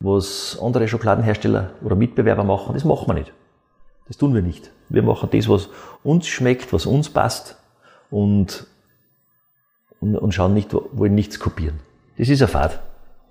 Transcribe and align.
was 0.00 0.56
andere 0.62 0.86
Schokoladenhersteller 0.86 1.70
oder 1.82 1.96
Mitbewerber 1.96 2.44
machen, 2.44 2.74
das 2.74 2.84
machen 2.84 3.08
wir 3.08 3.14
nicht. 3.14 3.32
Das 4.06 4.16
tun 4.16 4.32
wir 4.32 4.42
nicht. 4.42 4.70
Wir 4.88 5.02
machen 5.02 5.28
das, 5.32 5.48
was 5.48 5.68
uns 6.04 6.28
schmeckt, 6.28 6.72
was 6.72 6.86
uns 6.86 7.10
passt 7.10 7.56
und, 8.10 8.66
und, 10.00 10.16
und 10.16 10.32
schauen 10.32 10.54
nicht, 10.54 10.72
wollen 10.72 11.16
nichts 11.16 11.40
kopieren. 11.40 11.80
Das 12.16 12.28
ist 12.28 12.40
eine 12.40 12.48
Fahrt 12.48 12.80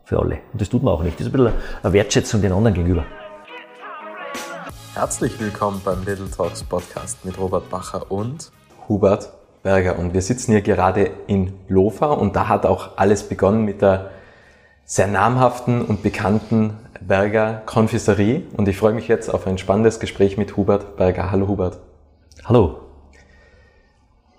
für 0.03 0.19
alle. 0.19 0.39
Und 0.51 0.61
das 0.61 0.67
tut 0.67 0.83
man 0.83 0.93
auch 0.93 1.03
nicht. 1.03 1.17
Das 1.19 1.27
ist 1.27 1.33
ein 1.33 1.37
bisschen 1.37 1.53
eine 1.83 1.93
Wertschätzung 1.93 2.41
den 2.41 2.51
anderen 2.51 2.73
gegenüber. 2.75 3.05
Herzlich 4.93 5.39
willkommen 5.39 5.81
beim 5.85 6.03
Little 6.03 6.29
Talks 6.29 6.63
Podcast 6.63 7.23
mit 7.23 7.39
Robert 7.39 7.69
Bacher 7.69 8.11
und 8.11 8.51
Hubert 8.89 9.31
Berger. 9.63 9.97
Und 9.97 10.13
wir 10.13 10.21
sitzen 10.21 10.51
hier 10.51 10.61
gerade 10.61 11.11
in 11.27 11.53
Lofa 11.69 12.07
und 12.07 12.35
da 12.35 12.49
hat 12.49 12.65
auch 12.65 12.97
alles 12.97 13.23
begonnen 13.23 13.63
mit 13.63 13.81
der 13.81 14.11
sehr 14.89 15.07
namhaften 15.07 15.81
und 15.81 16.01
bekannten 16.01 16.77
Berger 17.01 17.61
Konfiserie. 17.65 18.43
Und 18.55 18.69
ich 18.69 18.77
freue 18.77 18.93
mich 18.93 19.09
jetzt 19.09 19.29
auf 19.29 19.45
ein 19.45 19.57
spannendes 19.57 19.99
Gespräch 19.99 20.37
mit 20.37 20.55
Hubert 20.55 20.95
Berger. 20.95 21.29
Hallo 21.29 21.49
Hubert. 21.49 21.79
Hallo. 22.45 22.79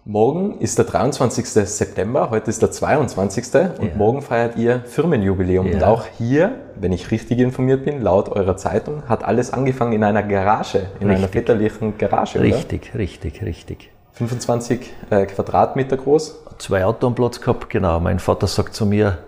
Morgen 0.06 0.58
ist 0.58 0.78
der 0.78 0.86
23. 0.86 1.46
September, 1.46 2.30
heute 2.30 2.48
ist 2.48 2.62
der 2.62 2.70
22. 2.70 3.44
und 3.78 3.88
ja. 3.88 3.94
morgen 3.94 4.22
feiert 4.22 4.56
ihr 4.56 4.80
Firmenjubiläum. 4.86 5.66
Ja. 5.66 5.74
Und 5.74 5.84
auch 5.84 6.06
hier, 6.16 6.54
wenn 6.76 6.92
ich 6.92 7.10
richtig 7.10 7.40
informiert 7.40 7.84
bin, 7.84 8.00
laut 8.00 8.30
eurer 8.30 8.56
Zeitung, 8.56 9.02
hat 9.06 9.24
alles 9.24 9.52
angefangen 9.52 9.92
in 9.92 10.02
einer 10.02 10.22
Garage, 10.22 10.78
in 10.78 11.08
richtig. 11.08 11.10
einer 11.10 11.28
väterlichen 11.28 11.98
Garage. 11.98 12.40
Richtig, 12.40 12.92
oder? 12.92 13.00
richtig, 13.00 13.42
richtig. 13.42 13.90
25 14.12 14.94
äh, 15.10 15.26
Quadratmeter 15.26 15.98
groß. 15.98 16.42
Zwei 16.56 16.86
Auto 16.86 17.06
am 17.06 17.14
Platz 17.14 17.38
gehabt, 17.38 17.68
genau. 17.68 18.00
Mein 18.00 18.18
Vater 18.18 18.46
sagt 18.46 18.72
zu 18.72 18.86
mir, 18.86 19.18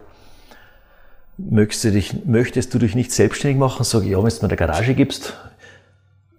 möchtest 1.48 1.84
du 1.84 1.92
dich, 1.92 2.24
möchtest 2.26 2.74
du 2.74 2.78
dich 2.78 2.94
nicht 2.94 3.12
selbstständig 3.12 3.58
machen? 3.58 3.84
Sag 3.84 4.02
ich, 4.02 4.10
ja, 4.10 4.18
wenn 4.18 4.28
du 4.28 4.36
mir 4.36 4.42
eine 4.42 4.56
Garage 4.56 4.94
gibst, 4.94 5.34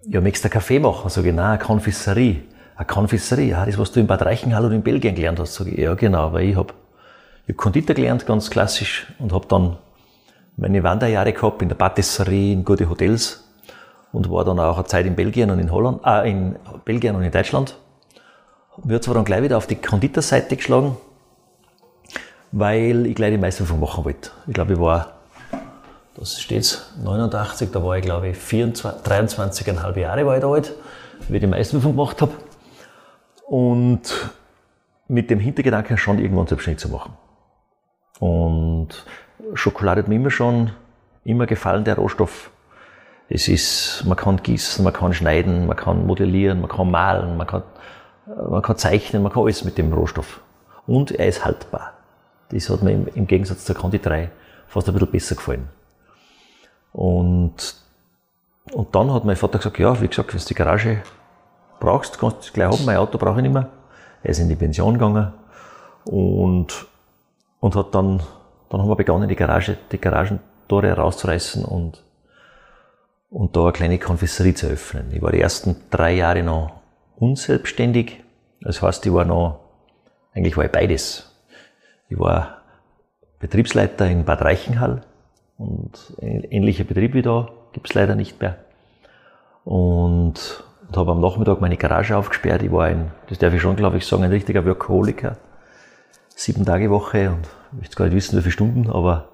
ja, 0.06 0.20
möchtest 0.20 0.44
du 0.44 0.48
einen 0.48 0.52
Kaffee 0.52 0.78
machen? 0.78 1.08
Sag 1.10 1.24
ich, 1.24 1.32
nein, 1.32 1.44
eine 1.44 1.58
Konfisserie. 1.58 2.42
Eine 2.76 2.86
Konfisserie, 2.86 3.50
ja, 3.50 3.66
das, 3.66 3.78
was 3.78 3.92
du 3.92 4.00
in 4.00 4.06
Bad 4.06 4.22
Reichenhall 4.22 4.64
oder 4.64 4.74
in 4.74 4.82
Belgien 4.82 5.14
gelernt 5.14 5.40
hast. 5.40 5.54
Sag 5.54 5.68
ich, 5.68 5.78
ja, 5.78 5.94
genau, 5.94 6.32
weil 6.32 6.48
ich 6.48 6.56
habe 6.56 6.74
ich 7.46 7.54
hab 7.54 7.56
Konditor 7.56 7.94
gelernt, 7.94 8.26
ganz 8.26 8.50
klassisch, 8.50 9.06
und 9.18 9.32
habe 9.32 9.46
dann 9.48 9.76
meine 10.56 10.82
Wanderjahre 10.82 11.32
gehabt 11.32 11.62
in 11.62 11.68
der 11.68 11.76
Patisserie, 11.76 12.52
in 12.52 12.64
gute 12.64 12.88
Hotels 12.88 13.48
und 14.12 14.30
war 14.30 14.44
dann 14.44 14.58
auch 14.60 14.76
eine 14.76 14.86
Zeit 14.86 15.06
in 15.06 15.16
Belgien 15.16 15.50
und 15.50 15.58
in 15.58 15.72
Holland, 15.72 16.00
äh, 16.04 16.30
in 16.30 16.56
Belgien 16.84 17.16
und 17.16 17.22
in 17.22 17.30
Deutschland. 17.30 17.76
Mir 18.84 19.00
zwar 19.00 19.14
dann 19.14 19.24
gleich 19.24 19.42
wieder 19.42 19.58
auf 19.58 19.66
die 19.66 19.76
Konditorseite 19.76 20.56
geschlagen, 20.56 20.96
weil 22.52 23.06
ich 23.06 23.14
gleich 23.14 23.32
die 23.32 23.38
Meisterprüfung 23.38 23.80
machen 23.80 24.04
wollte. 24.04 24.30
Ich 24.46 24.54
glaube, 24.54 24.74
ich 24.74 24.80
war, 24.80 25.14
das 26.14 26.40
steht's, 26.40 26.92
89, 27.02 27.70
da 27.72 27.82
war 27.82 27.96
ich 27.96 28.04
glaube 28.04 28.28
ich 28.28 28.36
24, 28.36 29.02
23,5 29.02 29.98
Jahre 29.98 30.26
war 30.26 30.36
ich 30.36 30.42
da 30.42 30.50
alt, 30.50 30.74
wie 31.28 31.36
ich 31.36 31.40
die 31.40 31.46
Meisterprüfung 31.46 31.92
gemacht 31.92 32.22
habe. 32.22 32.32
Und 33.48 34.30
mit 35.08 35.30
dem 35.30 35.40
Hintergedanken 35.40 35.98
schon 35.98 36.18
irgendwann 36.18 36.46
selbstständig 36.46 36.80
zu 36.80 36.88
machen. 36.88 37.12
Und 38.18 38.88
Schokolade 39.54 40.02
hat 40.02 40.08
mir 40.08 40.14
immer 40.14 40.30
schon 40.30 40.70
immer 41.24 41.46
gefallen, 41.46 41.84
der 41.84 41.96
Rohstoff. 41.96 42.50
Es 43.28 43.48
ist, 43.48 44.04
man 44.06 44.16
kann 44.16 44.42
gießen, 44.42 44.84
man 44.84 44.92
kann 44.92 45.12
schneiden, 45.12 45.66
man 45.66 45.76
kann 45.76 46.06
modellieren, 46.06 46.60
man 46.60 46.70
kann 46.70 46.90
malen, 46.90 47.36
man 47.36 47.46
kann, 47.46 47.62
man 48.26 48.62
kann 48.62 48.76
zeichnen, 48.76 49.22
man 49.22 49.32
kann 49.32 49.42
alles 49.42 49.64
mit 49.64 49.78
dem 49.78 49.92
Rohstoff. 49.92 50.40
Und 50.86 51.12
er 51.12 51.28
ist 51.28 51.44
haltbar. 51.44 51.94
Das 52.52 52.68
hat 52.68 52.82
mir 52.82 52.92
im, 52.92 53.26
Gegensatz 53.26 53.64
zur 53.64 53.74
Conti 53.74 53.98
3 53.98 54.30
fast 54.68 54.88
ein 54.88 54.94
bisschen 54.94 55.10
besser 55.10 55.34
gefallen. 55.34 55.68
Und, 56.92 57.74
und 58.72 58.94
dann 58.94 59.12
hat 59.12 59.24
mein 59.24 59.36
Vater 59.36 59.58
gesagt, 59.58 59.78
ja, 59.78 60.00
wie 60.00 60.08
gesagt, 60.08 60.32
wenn 60.32 60.40
du 60.40 60.46
die 60.46 60.54
Garage 60.54 61.02
brauchst, 61.80 62.18
kannst 62.18 62.48
du 62.48 62.52
gleich 62.52 62.70
haben, 62.70 62.84
mein 62.84 62.96
Auto 62.96 63.18
brauche 63.18 63.38
ich 63.38 63.42
nicht 63.42 63.52
mehr. 63.52 63.68
Er 64.22 64.30
ist 64.30 64.38
in 64.38 64.48
die 64.48 64.56
Pension 64.56 64.94
gegangen 64.94 65.32
und, 66.04 66.86
und 67.60 67.76
hat 67.76 67.94
dann, 67.94 68.22
dann 68.68 68.80
haben 68.80 68.88
wir 68.88 68.96
begonnen, 68.96 69.28
die 69.28 69.36
Garage, 69.36 69.78
die 69.90 69.98
Garagentore 69.98 70.92
rauszureißen 70.92 71.64
und, 71.64 72.04
und 73.30 73.56
da 73.56 73.62
eine 73.62 73.72
kleine 73.72 73.98
Konfessorie 73.98 74.54
zu 74.54 74.66
öffnen. 74.66 75.10
Ich 75.12 75.22
war 75.22 75.32
die 75.32 75.40
ersten 75.40 75.76
drei 75.90 76.12
Jahre 76.12 76.42
noch 76.42 76.82
unselbstständig. 77.16 78.22
Das 78.60 78.82
heißt, 78.82 79.04
ich 79.06 79.12
war 79.12 79.24
noch, 79.24 79.60
eigentlich 80.34 80.56
war 80.56 80.64
ich 80.64 80.72
beides. 80.72 81.31
Ich 82.12 82.18
war 82.18 82.58
Betriebsleiter 83.38 84.06
in 84.06 84.26
Bad 84.26 84.42
Reichenhall 84.42 85.00
und 85.56 86.12
ähnlicher 86.20 86.84
Betrieb 86.84 87.14
wie 87.14 87.22
da 87.22 87.48
gibt 87.72 87.88
es 87.88 87.94
leider 87.94 88.14
nicht 88.14 88.38
mehr. 88.38 88.58
Und, 89.64 90.62
und 90.86 90.96
habe 90.96 91.12
am 91.12 91.22
Nachmittag 91.22 91.62
meine 91.62 91.78
Garage 91.78 92.14
aufgesperrt. 92.14 92.62
Ich 92.62 92.70
war 92.70 92.84
ein, 92.84 93.12
das 93.30 93.38
darf 93.38 93.54
ich 93.54 93.62
schon, 93.62 93.76
glaube 93.76 93.96
ich, 93.96 94.06
sagen, 94.06 94.24
ein 94.24 94.30
richtiger 94.30 94.66
Workaholiker. 94.66 95.38
Sieben 96.28 96.66
Tage 96.66 96.90
Woche 96.90 97.30
und 97.30 97.48
ich 97.72 97.78
möchte 97.78 97.96
gar 97.96 98.04
nicht 98.04 98.14
wissen, 98.14 98.36
wie 98.36 98.42
viele 98.42 98.52
Stunden, 98.52 98.90
aber 98.90 99.28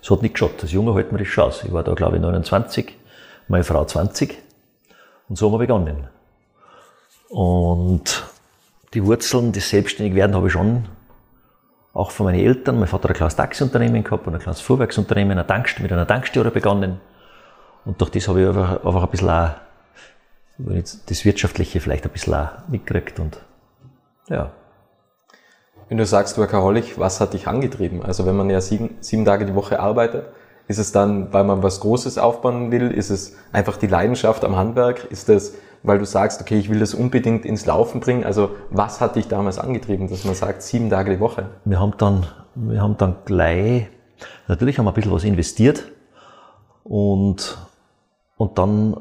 es 0.00 0.10
hat 0.10 0.22
nicht 0.22 0.36
geschaut. 0.36 0.62
Als 0.62 0.72
Junge 0.72 0.94
hält 0.94 1.12
man 1.12 1.22
das 1.22 1.38
aus. 1.38 1.64
Ich 1.64 1.72
war 1.72 1.84
da, 1.84 1.92
glaube 1.92 2.16
ich, 2.16 2.22
29, 2.22 2.96
meine 3.48 3.64
Frau 3.64 3.84
20 3.84 4.38
und 5.28 5.36
so 5.36 5.46
haben 5.46 5.54
wir 5.54 5.58
begonnen. 5.58 6.08
Und 7.28 8.24
die 8.94 9.04
Wurzeln 9.04 9.52
des 9.52 9.68
Selbstständigwerden 9.68 10.34
habe 10.34 10.46
ich 10.46 10.54
schon 10.54 10.86
auch 11.96 12.10
von 12.10 12.26
meinen 12.26 12.40
Eltern. 12.40 12.78
Mein 12.78 12.88
Vater 12.88 13.04
hat 13.04 13.12
ein 13.12 13.16
kleines 13.16 13.36
Taxiunternehmen 13.36 14.04
gehabt 14.04 14.26
und 14.26 14.34
ein 14.34 14.40
kleines 14.40 14.60
Fuhrwerksunternehmen, 14.60 15.38
eine 15.38 15.46
mit 15.80 15.92
einer 15.92 16.06
Tankstelle 16.06 16.50
begonnen. 16.50 17.00
Und 17.84 18.00
durch 18.00 18.10
das 18.10 18.28
habe 18.28 18.42
ich 18.42 18.48
einfach, 18.48 18.84
einfach 18.84 19.02
ein 19.02 19.10
bisschen 19.10 19.30
auch, 19.30 19.50
das 20.58 21.24
Wirtschaftliche 21.24 21.80
vielleicht 21.80 22.04
ein 22.04 22.10
bisschen 22.10 22.34
auch 22.34 22.48
mitgekriegt 22.68 23.18
und, 23.18 23.38
ja. 24.28 24.50
Wenn 25.88 25.98
du 25.98 26.04
sagst, 26.04 26.36
Workaholic, 26.36 26.98
was 26.98 27.20
hat 27.20 27.32
dich 27.32 27.46
angetrieben? 27.46 28.02
Also 28.02 28.26
wenn 28.26 28.36
man 28.36 28.50
ja 28.50 28.60
sieben, 28.60 28.96
sieben 29.00 29.24
Tage 29.24 29.46
die 29.46 29.54
Woche 29.54 29.78
arbeitet, 29.78 30.26
ist 30.68 30.78
es 30.78 30.90
dann, 30.90 31.32
weil 31.32 31.44
man 31.44 31.62
was 31.62 31.78
Großes 31.78 32.18
aufbauen 32.18 32.72
will? 32.72 32.90
Ist 32.90 33.10
es 33.10 33.36
einfach 33.52 33.76
die 33.76 33.86
Leidenschaft 33.86 34.44
am 34.44 34.56
Handwerk? 34.56 35.04
Ist 35.10 35.28
es 35.28 35.54
weil 35.86 35.98
du 35.98 36.04
sagst, 36.04 36.40
okay, 36.40 36.58
ich 36.58 36.68
will 36.68 36.80
das 36.80 36.94
unbedingt 36.94 37.44
ins 37.44 37.64
Laufen 37.64 38.00
bringen. 38.00 38.24
Also 38.24 38.50
was 38.70 39.00
hat 39.00 39.14
dich 39.14 39.28
damals 39.28 39.58
angetrieben, 39.58 40.08
dass 40.08 40.24
man 40.24 40.34
sagt, 40.34 40.62
sieben 40.62 40.90
Tage 40.90 41.12
die 41.12 41.20
Woche? 41.20 41.48
Wir 41.64 41.80
haben 41.80 41.94
dann, 41.96 42.26
wir 42.56 42.82
haben 42.82 42.96
dann 42.96 43.16
gleich, 43.24 43.86
natürlich 44.48 44.78
haben 44.78 44.84
wir 44.84 44.90
ein 44.90 44.94
bisschen 44.94 45.12
was 45.12 45.24
investiert 45.24 45.84
und, 46.82 47.56
und 48.36 48.58
dann 48.58 48.96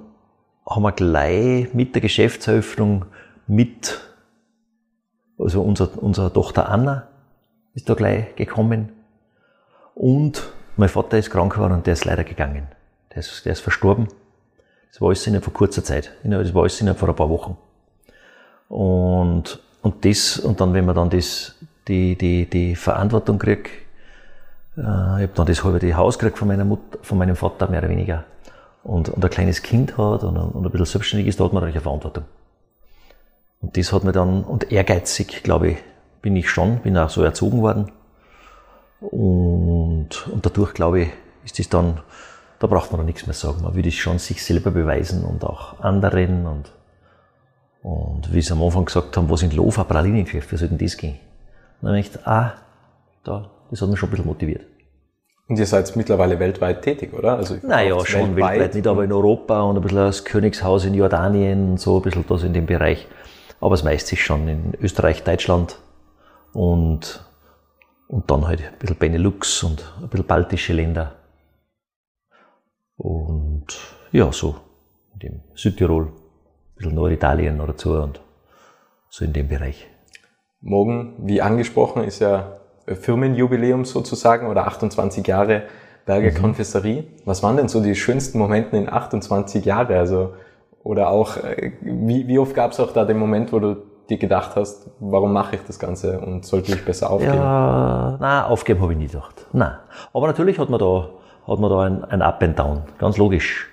haben 0.68 0.84
wir 0.84 0.92
gleich 0.92 1.74
mit 1.74 1.96
der 1.96 2.02
Geschäftseröffnung 2.02 3.06
mit, 3.48 4.00
also 5.40 5.62
unser, 5.62 5.90
unsere 6.02 6.32
Tochter 6.32 6.70
Anna 6.70 7.08
ist 7.74 7.90
da 7.90 7.96
gleich 7.96 8.36
gekommen 8.36 8.92
und 9.96 10.52
mein 10.78 10.90
Vater 10.90 11.18
ist 11.18 11.32
krank 11.32 11.54
geworden 11.54 11.74
und 11.74 11.88
der 11.88 11.94
ist 11.94 12.06
leider 12.06 12.24
gegangen. 12.24 12.68
Der 13.12 13.18
ist, 13.20 13.46
der 13.46 13.54
ist 13.54 13.62
verstorben. 13.62 14.08
Das 14.96 15.02
war 15.02 15.10
alles 15.10 15.28
innerhalb 15.28 15.44
von 15.44 15.54
kurzer 15.54 15.84
Zeit. 15.84 16.10
Das 16.24 16.54
war 16.54 16.62
alles 16.62 16.80
innerhalb 16.80 16.98
von 16.98 17.10
ein 17.10 17.16
paar 17.18 17.30
Wochen. 17.30 17.58
Und, 18.70 19.60
und 19.82 20.06
das, 20.06 20.40
und 20.40 20.62
dann, 20.62 20.74
wenn 20.74 20.86
man 20.86 20.96
dann 20.96 21.10
das, 21.10 21.56
die, 21.90 22.18
die, 22.18 22.50
die 22.50 22.78
Verantwortung 22.78 23.38
kriegt, 23.38 23.68
äh, 24.78 24.80
ich 24.80 24.84
habe 24.84 25.32
dann 25.36 25.48
das 25.48 25.66
halbe 25.66 25.98
Haus 25.98 26.18
gekriegt 26.18 26.38
von 26.38 26.48
meiner 26.48 26.64
Mutter, 26.64 27.00
von 27.02 27.18
meinem 27.18 27.36
Vater 27.36 27.68
mehr 27.68 27.80
oder 27.80 27.90
weniger, 27.90 28.24
und, 28.84 29.10
und 29.10 29.22
ein 29.22 29.30
kleines 29.30 29.64
Kind 29.64 29.98
hat 29.98 30.24
und, 30.24 30.38
und 30.38 30.66
ein 30.66 30.72
bisschen 30.72 30.86
selbstständig 30.86 31.28
ist, 31.28 31.42
da 31.42 31.44
hat 31.44 31.52
man 31.52 31.60
natürlich 31.60 31.76
eine 31.76 31.84
Verantwortung. 31.84 32.24
Und 33.60 33.76
das 33.76 33.92
hat 33.92 34.06
mir 34.06 34.14
dann, 34.14 34.46
und 34.46 34.72
ehrgeizig, 34.72 35.44
glaube 35.44 35.72
ich, 35.72 35.78
bin 36.22 36.38
ich 36.38 36.50
schon, 36.50 36.78
bin 36.80 36.98
auch 36.98 37.10
so 37.10 37.22
erzogen 37.22 37.62
worden. 37.62 37.92
Und, 39.02 40.26
und 40.32 40.46
dadurch, 40.46 40.74
glaube 40.74 41.02
ich, 41.02 41.10
ist 41.44 41.60
das 41.60 41.68
dann 41.68 42.00
da 42.60 42.68
braucht 42.68 42.92
man 42.92 43.02
noch 43.02 43.06
nichts 43.06 43.28
mehr 43.28 43.34
sagen. 43.34 43.64
Man 43.64 43.76
würde 43.76 43.90
es 43.90 43.96
schon 43.96 44.20
sich 44.20 44.44
selber 44.44 44.72
beweisen 44.72 45.24
und 45.24 45.44
auch 45.44 45.80
anderen 45.80 46.46
und, 46.46 46.72
und 47.84 48.34
wie 48.34 48.42
sie 48.42 48.54
am 48.54 48.64
Anfang 48.64 48.86
gesagt 48.86 49.16
haben, 49.18 49.30
was 49.30 49.44
in 49.44 49.52
Lofa 49.52 49.84
Pralinengeschäft, 49.84 50.52
wie 50.52 50.58
soll 50.58 50.70
denn 50.70 50.78
das 50.78 50.98
gehen? 50.98 51.16
Und 51.82 51.88
dann 51.88 51.90
habe 51.90 52.00
ich 52.00 52.12
gedacht, 52.12 52.28
ah, 52.28 52.54
da, 53.24 53.52
das 53.70 53.82
hat 53.82 53.90
mich 53.90 54.00
schon 54.00 54.10
ein 54.10 54.12
bisschen 54.12 54.26
motiviert. 54.26 54.66
Und 55.48 55.60
ihr 55.60 55.66
seid 55.68 55.96
mittlerweile 55.96 56.40
weltweit 56.40 56.82
tätig, 56.82 57.14
oder? 57.14 57.38
Also 57.38 57.58
naja, 57.62 58.04
schon 58.04 58.36
weltweit. 58.36 58.54
weltweit, 58.54 58.76
nicht 58.76 58.88
aber 58.88 59.04
in 59.04 59.12
Europa 59.12 59.62
und 59.62 59.76
ein 59.76 59.82
bisschen 59.82 59.98
das 59.98 60.26
Königshaus 60.26 60.86
in 60.86 60.96
Jordanien 60.96 61.72
und 61.72 61.80
so, 61.80 61.98
ein 61.98 62.02
bisschen 62.02 62.26
das 62.28 62.44
in 62.44 62.54
dem 62.54 62.66
Bereich. 62.66 63.08
Aber 63.60 63.72
das 63.72 63.84
meiste 63.84 64.16
ist 64.16 64.22
schon 64.22 64.48
in 64.48 64.74
Österreich, 64.82 65.24
Deutschland 65.24 65.78
und, 66.54 67.24
und 68.08 68.32
dann 68.32 68.48
halt 68.48 68.62
ein 68.62 68.80
bisschen 68.80 68.98
Benelux 68.98 69.62
und 69.64 69.94
ein 70.02 70.10
bisschen 70.10 70.26
baltische 70.26 70.74
Länder. 70.74 71.16
Und 72.98 73.66
ja, 74.12 74.32
so 74.32 74.56
in 75.14 75.20
dem 75.20 75.42
Südtirol, 75.54 76.06
ein 76.06 76.12
bisschen 76.76 76.96
Norditalien 76.96 77.58
noch 77.58 77.68
dazu 77.68 77.94
und 77.94 78.22
so 79.10 79.26
in 79.26 79.34
dem 79.34 79.48
Bereich. 79.48 79.88
Morgen, 80.62 81.16
wie 81.20 81.42
angesprochen, 81.42 82.04
ist 82.04 82.20
ja 82.20 82.58
Firmenjubiläum 82.88 83.86
sozusagen 83.86 84.48
oder 84.48 84.68
28 84.68 85.26
Jahre 85.26 85.64
Berger 86.06 86.32
mhm. 86.32 86.42
Konfessorie. 86.42 87.08
Was 87.26 87.44
waren 87.44 87.58
denn 87.58 87.68
so 87.68 87.82
die 87.82 87.96
schönsten 87.96 88.38
Momente 88.38 88.78
in 88.78 88.90
28 88.90 89.66
Jahren? 89.66 89.96
Also, 89.96 90.34
oder 90.84 91.10
auch, 91.10 91.38
äh, 91.38 91.74
wie, 91.82 92.28
wie 92.28 92.40
oft 92.40 92.54
gab 92.54 92.72
es 92.72 92.80
auch 92.80 92.94
da 92.94 93.06
den 93.06 93.18
Moment, 93.18 93.52
wo 93.52 93.60
du 93.60 93.78
dir 94.10 94.18
gedacht 94.18 94.56
hast, 94.56 94.92
warum 95.00 95.34
mache 95.34 95.56
ich 95.56 95.62
das 95.66 95.80
Ganze 95.80 96.20
und 96.20 96.46
sollte 96.46 96.74
ich 96.74 96.86
besser 96.86 97.10
aufgeben? 97.10 97.34
Ja, 97.34 98.18
nein, 98.20 98.44
aufgeben 98.44 98.82
habe 98.82 98.94
ich 98.94 99.00
nie 99.00 99.08
gedacht. 99.08 99.48
Nein. 99.52 99.74
Aber 100.14 100.28
natürlich 100.28 100.60
hat 100.60 100.70
man 100.70 100.80
da, 100.80 101.10
hat 101.48 101.60
man 101.60 101.70
da 101.70 101.82
ein, 101.82 102.04
ein 102.06 102.22
Up 102.22 102.42
and 102.44 102.58
Down. 102.58 102.84
Ganz 102.98 103.18
logisch. 103.18 103.68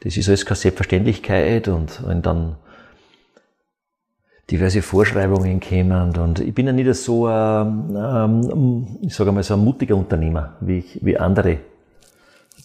Das 0.00 0.16
ist 0.16 0.28
alles 0.28 0.44
keine 0.44 0.56
Selbstverständlichkeit 0.56 1.68
und 1.68 2.06
wenn 2.06 2.22
dann 2.22 2.56
diverse 4.50 4.82
Vorschreibungen 4.82 5.60
kämen 5.60 6.16
und 6.18 6.40
ich 6.40 6.54
bin 6.54 6.66
ja 6.66 6.72
nicht 6.72 6.94
so, 6.94 7.28
ähm, 7.28 8.98
ich 9.00 9.14
sage 9.14 9.32
mal, 9.32 9.42
so 9.42 9.54
ein 9.54 9.64
mutiger 9.64 9.96
Unternehmer 9.96 10.52
wie, 10.60 10.78
ich, 10.78 10.98
wie 11.02 11.16
andere, 11.16 11.58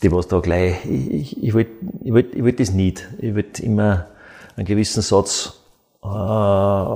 die 0.03 0.11
was 0.11 0.27
da 0.27 0.39
gleich, 0.39 0.85
ich, 0.85 1.13
ich, 1.13 1.43
ich 1.43 1.53
wollte 1.53 1.71
ich 2.03 2.13
wollt, 2.13 2.35
ich 2.35 2.43
wollt 2.43 2.59
das 2.59 2.71
nicht. 2.71 3.07
Ich 3.19 3.33
wollte 3.35 3.63
immer 3.63 4.07
einen 4.55 4.65
gewissen 4.65 5.01
Satz 5.01 5.61
äh, 6.03 6.07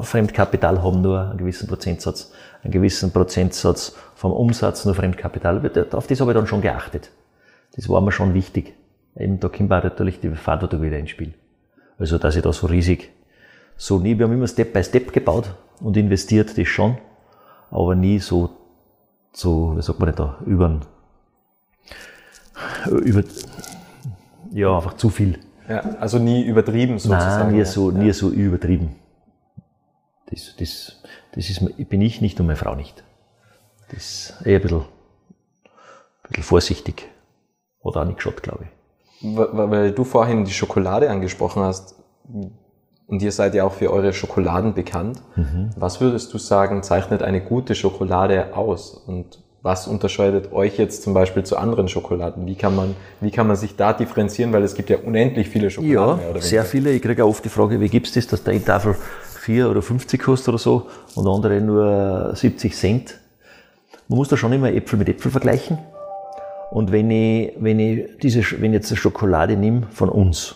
Fremdkapital 0.01 0.83
haben, 0.83 1.01
nur 1.01 1.29
einen 1.29 1.37
gewissen 1.37 1.67
Prozentsatz, 1.67 2.31
einen 2.63 2.71
gewissen 2.71 3.11
Prozentsatz 3.11 3.95
vom 4.15 4.31
Umsatz 4.31 4.85
nur 4.85 4.95
Fremdkapital. 4.95 5.61
Auf 5.91 6.07
das 6.07 6.19
habe 6.19 6.31
ich 6.31 6.37
dann 6.37 6.47
schon 6.47 6.61
geachtet. 6.61 7.09
Das 7.75 7.89
war 7.89 8.01
mir 8.01 8.11
schon 8.11 8.33
wichtig. 8.33 8.73
Eben 9.15 9.39
da 9.39 9.49
kommt 9.49 9.71
auch 9.71 9.83
natürlich 9.83 10.19
die 10.19 10.29
Verantwortung 10.29 10.81
wieder 10.81 10.97
ins 10.97 11.09
Spiel. 11.09 11.33
Also, 11.97 12.17
dass 12.17 12.35
ich 12.35 12.41
da 12.41 12.51
so 12.51 12.67
riesig, 12.67 13.11
so 13.77 13.99
nie, 13.99 14.17
wir 14.17 14.25
haben 14.25 14.33
immer 14.33 14.47
Step 14.47 14.73
by 14.73 14.83
Step 14.83 15.13
gebaut 15.13 15.53
und 15.79 15.97
investiert, 15.97 16.57
das 16.57 16.67
schon, 16.67 16.97
aber 17.69 17.95
nie 17.95 18.19
so, 18.19 18.49
so, 19.31 19.75
wie 19.77 19.81
sagt 19.81 19.99
man 19.99 20.09
nicht 20.09 20.19
da, 20.19 20.37
über, 20.45 20.81
über, 23.03 23.23
ja, 24.51 24.75
einfach 24.75 24.95
zu 24.95 25.09
viel. 25.09 25.39
Ja, 25.67 25.79
also 25.99 26.19
nie 26.19 26.43
übertrieben 26.43 26.99
sozusagen. 26.99 27.51
Nein, 27.51 27.57
nie 27.57 27.65
so, 27.65 27.91
ja. 27.91 27.97
nie 27.97 28.11
so 28.11 28.29
übertrieben. 28.29 28.95
Das, 30.29 30.55
das, 30.57 31.01
das 31.33 31.49
ist, 31.49 31.89
bin 31.89 32.01
ich 32.01 32.21
nicht 32.21 32.39
und 32.39 32.47
meine 32.47 32.57
Frau 32.57 32.75
nicht. 32.75 33.03
Das 33.89 33.97
ist 33.97 34.45
eher 34.45 34.57
ein 34.57 34.61
bisschen, 34.61 34.81
ein 34.81 36.29
bisschen 36.29 36.43
vorsichtig. 36.43 37.12
Oder 37.83 38.01
auch 38.01 38.05
nicht 38.05 38.17
geschaut, 38.17 38.41
glaube 38.41 38.63
ich 38.63 38.69
weil 39.23 39.91
du 39.91 40.03
vorhin 40.03 40.43
die 40.43 40.51
Schokolade 40.51 41.09
angesprochen 41.09 41.63
hast, 41.63 41.95
und 43.07 43.21
ihr 43.21 43.31
seid 43.31 43.53
ja 43.53 43.65
auch 43.65 43.73
für 43.73 43.91
eure 43.91 44.13
Schokoladen 44.13 44.73
bekannt. 44.73 45.21
Mhm. 45.35 45.71
Was 45.75 46.01
würdest 46.01 46.33
du 46.33 46.37
sagen, 46.37 46.83
zeichnet 46.83 47.21
eine 47.21 47.41
gute 47.41 47.75
Schokolade 47.75 48.55
aus? 48.55 48.93
Und 49.05 49.39
was 49.61 49.87
unterscheidet 49.87 50.51
euch 50.51 50.77
jetzt 50.77 51.03
zum 51.03 51.13
Beispiel 51.13 51.43
zu 51.43 51.57
anderen 51.57 51.89
Schokoladen? 51.89 52.45
Wie 52.47 52.55
kann 52.55 52.75
man, 52.75 52.95
wie 53.21 53.29
kann 53.29 53.47
man 53.47 53.55
sich 53.55 53.75
da 53.75 53.93
differenzieren? 53.93 54.51
Weil 54.53 54.63
es 54.63 54.73
gibt 54.73 54.89
ja 54.89 54.97
unendlich 55.05 55.49
viele 55.49 55.69
Schokoladen. 55.69 56.21
Ja, 56.33 56.41
sehr 56.41 56.63
viele. 56.63 56.91
Ich 56.91 57.01
kriege 57.01 57.23
auch 57.23 57.29
oft 57.29 57.43
die 57.43 57.49
Frage, 57.49 57.79
wie 57.79 57.89
gibt's 57.89 58.13
das, 58.13 58.25
dass 58.27 58.43
der 58.43 58.53
eine 58.53 58.63
Tafel 58.63 58.95
4 59.39 59.69
oder 59.69 59.81
50 59.81 60.21
kostet 60.21 60.49
oder 60.49 60.57
so 60.57 60.87
und 61.15 61.27
andere 61.27 61.59
nur 61.61 62.31
70 62.35 62.75
Cent? 62.75 63.19
Man 64.07 64.17
muss 64.17 64.29
da 64.29 64.37
schon 64.37 64.53
immer 64.53 64.71
Äpfel 64.71 64.97
mit 64.97 65.09
Äpfel 65.09 65.29
vergleichen. 65.29 65.77
Und 66.73 66.91
wenn 66.91 67.11
ich, 67.11 67.53
wenn 67.59 67.77
ich 67.77 68.17
diese, 68.17 68.39
wenn 68.59 68.73
ich 68.73 68.79
jetzt 68.79 68.91
eine 68.91 68.97
Schokolade 68.97 69.55
nehme 69.55 69.85
von 69.91 70.09
uns, 70.09 70.55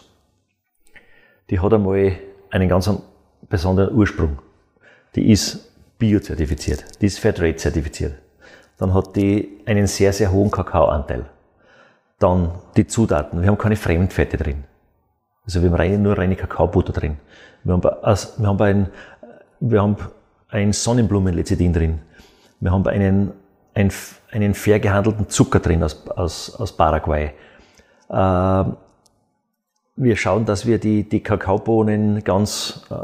die 1.48 1.60
hat 1.60 1.72
einmal 1.72 2.14
einen 2.50 2.68
ganz 2.68 2.90
besonderen 3.48 3.96
Ursprung. 3.96 4.40
Die 5.14 5.30
ist 5.30 5.72
biozertifiziert, 6.00 6.84
die 7.00 7.06
ist 7.06 7.20
Fairtrade 7.20 7.56
zertifiziert. 7.56 8.16
Dann 8.80 8.96
hat 8.96 9.16
die 9.16 9.60
einen 9.68 9.86
sehr, 9.86 10.12
sehr 10.12 10.32
hohen 10.32 10.50
Kakaoanteil. 10.50 11.28
Dann 12.18 12.50
die 12.76 12.88
Zutaten. 12.88 13.40
Wir 13.40 13.50
haben 13.50 13.60
keine 13.60 13.76
Fremdfette 13.76 14.38
drin. 14.38 14.64
Also 15.46 15.62
wir 15.62 15.70
haben 15.70 15.78
reine, 15.78 16.00
nur 16.00 16.18
reine 16.18 16.36
Kakaobutter 16.36 16.94
drin. 16.94 17.18
Wir 17.64 17.74
haben, 17.74 17.84
wir 17.84 18.48
haben 18.48 18.62
ein, 18.62 18.90
wir 19.60 19.82
haben 19.84 19.98
ein 20.50 20.74
Sonnenblumenlecithin 20.74 21.74
drin. 21.74 22.00
Wir 22.60 22.72
haben 22.72 22.88
einen 22.88 23.34
ein, 23.78 23.92
einen 24.32 24.54
fair 24.56 24.80
gehandelten 24.80 25.30
Zucker 25.30 25.60
drin 25.60 25.84
aus, 25.84 26.08
aus, 26.10 26.56
aus 26.56 26.76
Paraguay. 26.76 27.32
Äh, 28.10 28.64
wir 30.00 30.16
schauen, 30.16 30.46
dass 30.46 30.66
wir 30.66 30.80
die, 30.80 31.08
die 31.08 31.22
Kakaobohnen 31.22 32.24
ganz 32.24 32.82
äh, 32.90 32.96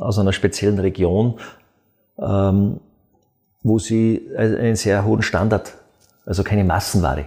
aus 0.00 0.18
einer 0.18 0.32
speziellen 0.32 0.78
Region, 0.78 1.38
ähm, 2.18 2.80
wo 3.62 3.78
sie 3.78 4.28
einen 4.36 4.76
sehr 4.76 5.04
hohen 5.04 5.22
Standard, 5.22 5.74
also 6.24 6.42
keine 6.42 6.64
Massenware, 6.64 7.26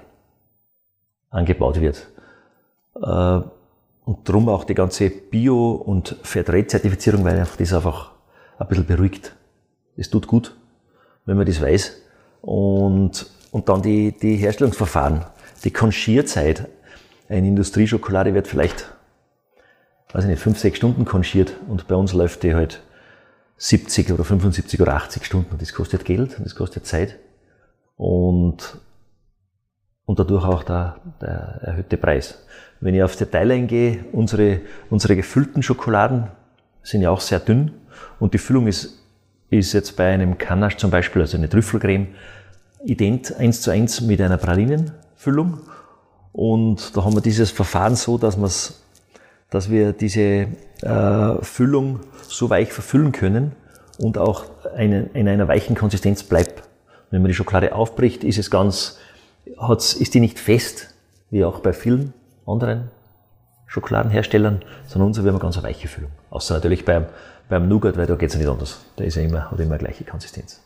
angebaut 1.29 1.79
wird. 1.79 2.07
Äh, 2.95 3.41
und 4.05 4.29
darum 4.29 4.49
auch 4.49 4.63
die 4.63 4.75
ganze 4.75 5.09
Bio- 5.09 5.73
und 5.73 6.15
Fairtrade-Zertifizierung, 6.23 7.23
weil 7.23 7.37
das 7.37 7.73
einfach 7.73 8.11
ein 8.57 8.67
bisschen 8.67 8.85
beruhigt. 8.85 9.35
Es 9.95 10.09
tut 10.09 10.27
gut, 10.27 10.55
wenn 11.25 11.37
man 11.37 11.45
das 11.45 11.61
weiß. 11.61 12.04
Und, 12.45 13.25
und 13.49 13.69
dann 13.69 13.81
die, 13.81 14.11
die 14.11 14.35
Herstellungsverfahren, 14.35 15.25
die 15.63 15.71
Konchierzeit. 15.71 16.67
Eine 17.27 17.47
Industrieschokolade 17.47 18.35
wird 18.35 18.47
vielleicht, 18.47 18.93
weiß 20.13 20.25
ich 20.25 20.29
nicht, 20.29 20.41
fünf, 20.41 20.59
sechs 20.59 20.77
Stunden 20.77 21.05
konchiert 21.05 21.53
und 21.67 21.87
bei 21.87 21.95
uns 21.95 22.13
läuft 22.13 22.43
die 22.43 22.53
halt 22.53 22.83
70 23.57 24.11
oder 24.11 24.23
75 24.23 24.79
oder 24.79 24.93
80 24.93 25.25
Stunden. 25.25 25.57
Das 25.57 25.73
kostet 25.73 26.05
Geld, 26.05 26.39
das 26.39 26.53
kostet 26.53 26.85
Zeit 26.85 27.17
und, 27.97 28.77
und 30.05 30.19
dadurch 30.19 30.45
auch 30.45 30.61
der, 30.61 30.97
der 31.19 31.59
erhöhte 31.63 31.97
Preis. 31.97 32.45
Wenn 32.79 32.93
ich 32.93 33.01
aufs 33.01 33.17
Detail 33.17 33.51
eingehe, 33.51 34.05
unsere, 34.11 34.61
unsere 34.91 35.15
gefüllten 35.15 35.63
Schokoladen 35.63 36.27
sind 36.83 37.01
ja 37.01 37.09
auch 37.09 37.21
sehr 37.21 37.39
dünn 37.39 37.71
und 38.19 38.35
die 38.35 38.37
Füllung 38.37 38.67
ist, 38.67 38.99
ist 39.49 39.73
jetzt 39.73 39.95
bei 39.95 40.11
einem 40.11 40.37
Kanache 40.37 40.77
zum 40.77 40.91
Beispiel, 40.91 41.21
also 41.21 41.37
eine 41.37 41.49
Trüffelcreme, 41.49 42.07
ident 42.83 43.35
eins 43.35 43.61
zu 43.61 43.71
eins 43.71 44.01
mit 44.01 44.21
einer 44.21 44.37
Pralinenfüllung. 44.37 45.59
Und 46.31 46.95
da 46.95 47.03
haben 47.03 47.13
wir 47.13 47.21
dieses 47.21 47.51
Verfahren 47.51 47.95
so, 47.95 48.17
dass, 48.17 48.37
dass 49.49 49.69
wir 49.69 49.93
diese 49.93 50.47
äh, 50.81 51.41
Füllung 51.41 52.01
so 52.27 52.49
weich 52.49 52.71
verfüllen 52.73 53.11
können 53.11 53.53
und 53.97 54.17
auch 54.17 54.45
eine, 54.75 55.09
in 55.13 55.27
einer 55.27 55.47
weichen 55.47 55.75
Konsistenz 55.75 56.23
bleibt. 56.23 56.63
Wenn 57.11 57.21
man 57.21 57.29
die 57.29 57.35
Schokolade 57.35 57.73
aufbricht, 57.73 58.23
ist 58.23 58.37
es 58.37 58.51
ganz, 58.51 58.99
hat's, 59.57 59.93
ist 59.93 60.13
die 60.13 60.19
nicht 60.19 60.39
fest, 60.39 60.93
wie 61.29 61.45
auch 61.45 61.59
bei 61.59 61.73
vielen 61.73 62.13
anderen 62.45 62.89
Schokoladenherstellern, 63.67 64.61
sondern 64.87 65.07
unsere 65.07 65.27
haben 65.27 65.35
eine 65.35 65.41
ganz 65.41 65.61
weiche 65.61 65.87
Füllung. 65.87 66.11
Außer 66.29 66.55
natürlich 66.55 66.85
beim, 66.85 67.05
beim 67.49 67.67
Nougat, 67.67 67.97
weil 67.97 68.05
da 68.05 68.15
geht 68.15 68.29
es 68.29 68.35
ja 68.35 68.39
nicht 68.39 68.49
anders. 68.49 68.79
Da 68.95 69.03
ist 69.03 69.15
ja 69.15 69.21
immer, 69.21 69.51
hat 69.51 69.59
immer 69.59 69.77
gleiche 69.77 70.03
Konsistenz. 70.03 70.61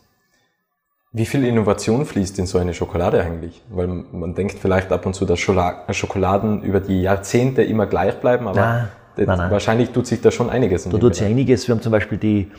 Wie 1.12 1.26
viel 1.26 1.44
Innovation 1.44 2.06
fließt 2.06 2.38
in 2.38 2.46
so 2.46 2.60
eine 2.60 2.74
Schokolade 2.74 3.22
eigentlich? 3.24 3.64
Weil 3.70 3.88
man 3.88 4.36
denkt 4.36 4.60
vielleicht 4.60 4.92
ab 4.92 5.06
und 5.08 5.16
zu, 5.16 5.26
dass 5.26 5.40
Schokoladen 5.40 6.62
über 6.62 6.80
die 6.80 7.02
Jahrzehnte 7.02 7.64
immer 7.64 7.88
gleich 7.88 8.20
bleiben, 8.20 8.48
aber 8.48 8.60
nein, 8.60 8.88
nein, 9.18 9.38
nein. 9.38 9.52
wahrscheinlich 9.52 9.90
tut 9.90 10.06
sich 10.06 10.22
da 10.22 10.30
schon 10.30 10.52
einiges. 10.52 10.84
Da 10.84 10.98
tut 10.98 11.16
sich 11.16 11.26
einiges. 11.26 11.68
Wir 11.68 11.74
haben 11.74 11.82
zum 11.82 11.92
Beispiel 11.92 12.20
die, 12.20 12.52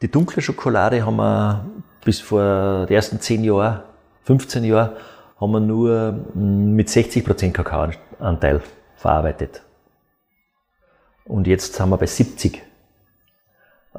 die 0.00 0.10
dunkle 0.10 0.40
Schokolade 0.40 1.04
haben 1.04 1.16
wir 1.16 1.66
bis 2.02 2.20
vor 2.20 2.86
den 2.86 2.94
ersten 2.94 3.20
10 3.20 3.44
Jahren, 3.44 3.82
15 4.24 4.64
Jahren, 4.64 4.92
haben 5.38 5.52
wir 5.52 5.60
nur 5.60 6.12
mit 6.34 6.88
60% 6.88 7.52
Kakaoanteil 7.52 8.62
verarbeitet. 8.96 9.60
Und 11.26 11.46
jetzt 11.46 11.78
haben 11.78 11.90
wir 11.90 11.98
bei 11.98 12.06
70. 12.06 12.62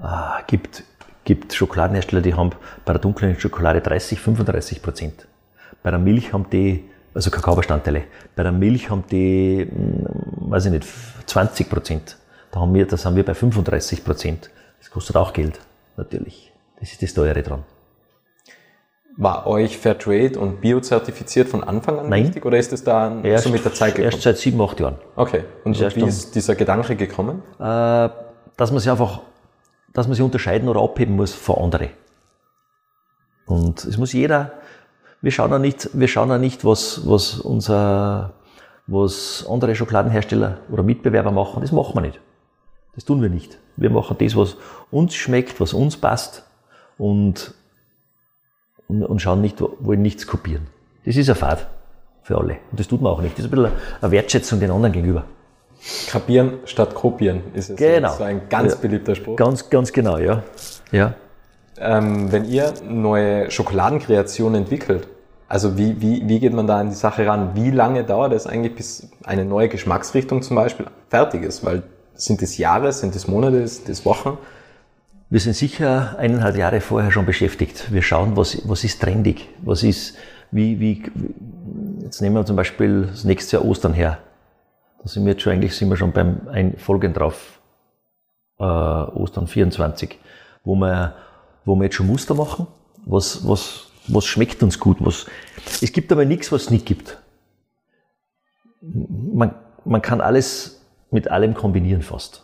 Ah, 0.01 0.41
gibt 0.47 0.83
gibt 1.27 1.53
Schokoladenhersteller, 1.53 2.21
die 2.21 2.33
haben 2.33 2.51
bei 2.85 2.93
der 2.93 3.01
dunklen 3.01 3.37
Schokolade 3.37 3.81
30, 3.81 4.19
35 4.19 4.81
Prozent. 4.81 5.27
Bei 5.83 5.91
der 5.91 5.99
Milch 5.99 6.31
haben 6.31 6.49
die, 6.49 6.85
also 7.13 7.29
Kakaobestandteile, 7.29 8.03
bei 8.35 8.43
der 8.43 8.53
Milch 8.53 8.89
haben 8.89 9.03
die, 9.11 9.67
hm, 9.69 10.05
weiß 10.49 10.65
ich 10.65 10.71
nicht, 10.71 10.87
20 11.25 11.69
Prozent. 11.69 12.17
Da 12.51 12.61
haben 12.61 12.73
wir, 12.73 12.87
das 12.87 13.05
haben 13.05 13.17
wir 13.17 13.25
bei 13.25 13.33
35 13.33 14.05
Prozent. 14.05 14.49
Das 14.79 14.89
kostet 14.89 15.17
auch 15.17 15.33
Geld, 15.33 15.59
natürlich. 15.97 16.53
Das 16.79 16.93
ist 16.93 17.01
das 17.03 17.13
Teure 17.13 17.43
dran. 17.43 17.63
War 19.17 19.47
euch 19.47 19.77
Fairtrade 19.77 20.39
und 20.39 20.61
Bio-zertifiziert 20.61 21.49
von 21.49 21.61
Anfang 21.61 21.99
an 21.99 22.07
Nein. 22.07 22.23
wichtig 22.23 22.45
oder 22.45 22.57
ist 22.57 22.71
es 22.71 22.85
da 22.85 23.19
erst, 23.21 23.45
so 23.45 23.49
mit 23.49 23.65
der 23.65 23.73
Zeit 23.73 23.95
gekommen? 23.95 24.13
Erst 24.13 24.21
seit 24.21 24.37
sieben, 24.37 24.61
acht 24.61 24.79
Jahren. 24.79 24.95
Okay. 25.15 25.43
Und, 25.65 25.81
und 25.81 25.95
wie 25.95 26.05
ist 26.05 26.35
dieser 26.35 26.55
Gedanke 26.55 26.95
gekommen? 26.95 27.41
Äh, 27.59 28.09
dass 28.55 28.71
man 28.71 28.79
sich 28.79 28.89
einfach 28.89 29.21
dass 29.97 30.07
man 30.07 30.13
sich 30.13 30.23
unterscheiden 30.23 30.69
oder 30.69 30.79
abheben 30.79 31.15
muss 31.15 31.33
von 31.33 31.55
anderen. 31.55 31.89
Und 33.47 33.83
es 33.83 33.97
muss 33.97 34.13
jeder, 34.13 34.51
wir 35.21 35.31
schauen 35.31 35.49
ja 35.49 35.57
nicht, 35.57 35.89
wir 35.93 36.07
schauen 36.07 36.29
ja 36.29 36.37
nicht, 36.37 36.63
was, 36.63 37.09
was 37.09 37.39
unser, 37.39 38.33
was 38.85 39.43
andere 39.49 39.73
Schokoladenhersteller 39.73 40.59
oder 40.69 40.83
Mitbewerber 40.83 41.31
machen. 41.31 41.61
Das 41.61 41.71
machen 41.71 41.95
wir 41.95 42.01
nicht. 42.01 42.19
Das 42.93 43.05
tun 43.05 43.23
wir 43.23 43.29
nicht. 43.29 43.57
Wir 43.75 43.89
machen 43.89 44.15
das, 44.19 44.35
was 44.35 44.57
uns 44.91 45.15
schmeckt, 45.15 45.59
was 45.59 45.73
uns 45.73 45.97
passt 45.97 46.47
und, 46.99 47.55
und, 48.87 49.03
und 49.03 49.19
schauen 49.19 49.41
nicht, 49.41 49.59
wollen 49.59 50.03
nichts 50.03 50.27
kopieren. 50.27 50.67
Das 51.05 51.17
ist 51.17 51.27
eine 51.27 51.35
Fahrt. 51.35 51.65
für 52.21 52.37
alle. 52.37 52.57
Und 52.69 52.79
das 52.79 52.87
tut 52.87 53.01
man 53.01 53.13
auch 53.13 53.21
nicht. 53.21 53.33
Das 53.35 53.45
ist 53.45 53.51
ein 53.51 53.63
bisschen 53.63 53.71
eine 53.99 54.11
Wertschätzung 54.11 54.59
den 54.59 54.69
anderen 54.69 54.93
gegenüber. 54.93 55.25
Kapieren 56.09 56.53
statt 56.65 56.93
kopieren 56.95 57.41
ist 57.53 57.69
es 57.69 57.77
Genau. 57.77 58.13
so 58.17 58.23
ein 58.23 58.41
ganz 58.49 58.73
Ja. 58.73 58.79
beliebter 58.79 59.15
Spruch. 59.15 59.35
Ganz, 59.35 59.69
ganz 59.69 59.91
genau, 59.93 60.17
ja. 60.17 60.43
Ja. 60.91 61.13
Ähm, 61.79 62.31
wenn 62.31 62.45
ihr 62.45 62.73
neue 62.87 63.49
Schokoladenkreationen 63.51 64.63
entwickelt, 64.63 65.07
also 65.47 65.77
wie, 65.77 66.01
wie, 66.01 66.27
wie 66.27 66.39
geht 66.39 66.53
man 66.53 66.67
da 66.67 66.79
an 66.79 66.89
die 66.89 66.95
Sache 66.95 67.25
ran? 67.25 67.51
Wie 67.53 67.71
lange 67.71 68.03
dauert 68.03 68.33
es 68.33 68.47
eigentlich, 68.47 68.75
bis 68.75 69.09
eine 69.23 69.45
neue 69.45 69.69
Geschmacksrichtung 69.69 70.41
zum 70.41 70.55
Beispiel 70.55 70.87
fertig 71.09 71.43
ist? 71.43 71.63
Weil 71.63 71.83
sind 72.15 72.41
es 72.41 72.57
Jahre, 72.57 72.91
sind 72.91 73.15
es 73.15 73.27
Monate, 73.27 73.65
sind 73.67 73.87
es 73.87 74.03
Wochen? 74.05 74.37
Wir 75.29 75.39
sind 75.39 75.55
sicher 75.55 76.15
eineinhalb 76.17 76.57
Jahre 76.57 76.81
vorher 76.81 77.11
schon 77.11 77.25
beschäftigt. 77.25 77.91
Wir 77.93 78.01
schauen, 78.01 78.35
was, 78.35 78.67
was 78.67 78.83
ist 78.83 79.01
trendig, 79.01 79.47
was 79.63 79.83
ist, 79.83 80.15
wie, 80.51 80.79
wie, 80.79 81.03
jetzt 82.01 82.21
nehmen 82.21 82.35
wir 82.35 82.45
zum 82.45 82.55
Beispiel 82.55 83.07
das 83.11 83.23
nächste 83.23 83.57
Jahr 83.57 83.65
Ostern 83.65 83.93
her. 83.93 84.17
Da 85.01 85.09
sind 85.09 85.25
wir 85.25 85.33
jetzt 85.33 85.41
schon, 85.41 85.53
eigentlich 85.53 85.75
sind 85.75 85.89
wir 85.89 85.97
schon 85.97 86.11
beim 86.11 86.47
ein 86.49 86.77
Folgen 86.77 87.13
drauf, 87.13 87.59
äh, 88.59 88.63
Ostern 88.63 89.47
24, 89.47 90.17
wo 90.63 90.75
wir, 90.75 91.15
wo 91.65 91.75
wir 91.75 91.85
jetzt 91.85 91.95
schon 91.95 92.07
Muster 92.07 92.33
machen, 92.33 92.67
was, 93.05 93.47
was, 93.47 93.87
was 94.07 94.25
schmeckt 94.25 94.63
uns 94.63 94.79
gut, 94.79 94.97
was, 94.99 95.27
es 95.81 95.91
gibt 95.91 96.11
aber 96.11 96.25
nichts, 96.25 96.51
was 96.51 96.63
es 96.63 96.69
nicht 96.71 96.85
gibt. 96.85 97.17
Man, 98.81 99.53
man 99.85 100.01
kann 100.01 100.21
alles 100.21 100.81
mit 101.11 101.29
allem 101.29 101.53
kombinieren 101.53 102.01
fast. 102.01 102.43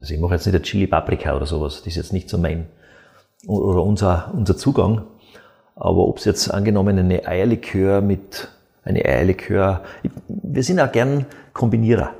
Also 0.00 0.14
ich 0.14 0.20
mache 0.20 0.34
jetzt 0.34 0.46
nicht 0.46 0.54
eine 0.54 0.62
Chili 0.62 0.86
Paprika 0.86 1.36
oder 1.36 1.46
sowas, 1.46 1.78
das 1.78 1.86
ist 1.86 1.96
jetzt 1.96 2.12
nicht 2.12 2.28
so 2.28 2.38
mein 2.38 2.68
oder 3.46 3.82
unser, 3.82 4.32
unser 4.34 4.56
Zugang. 4.56 5.06
Aber 5.74 6.06
ob 6.06 6.18
es 6.18 6.24
jetzt 6.24 6.52
angenommen 6.52 6.98
eine 6.98 7.26
Eierlikör 7.26 8.00
mit 8.02 8.48
eine 8.82 9.04
Eierlikör, 9.04 9.84
wir 10.28 10.62
sind 10.62 10.80
auch 10.80 10.90
gern 10.90 11.26
Kombinierer. 11.52 12.14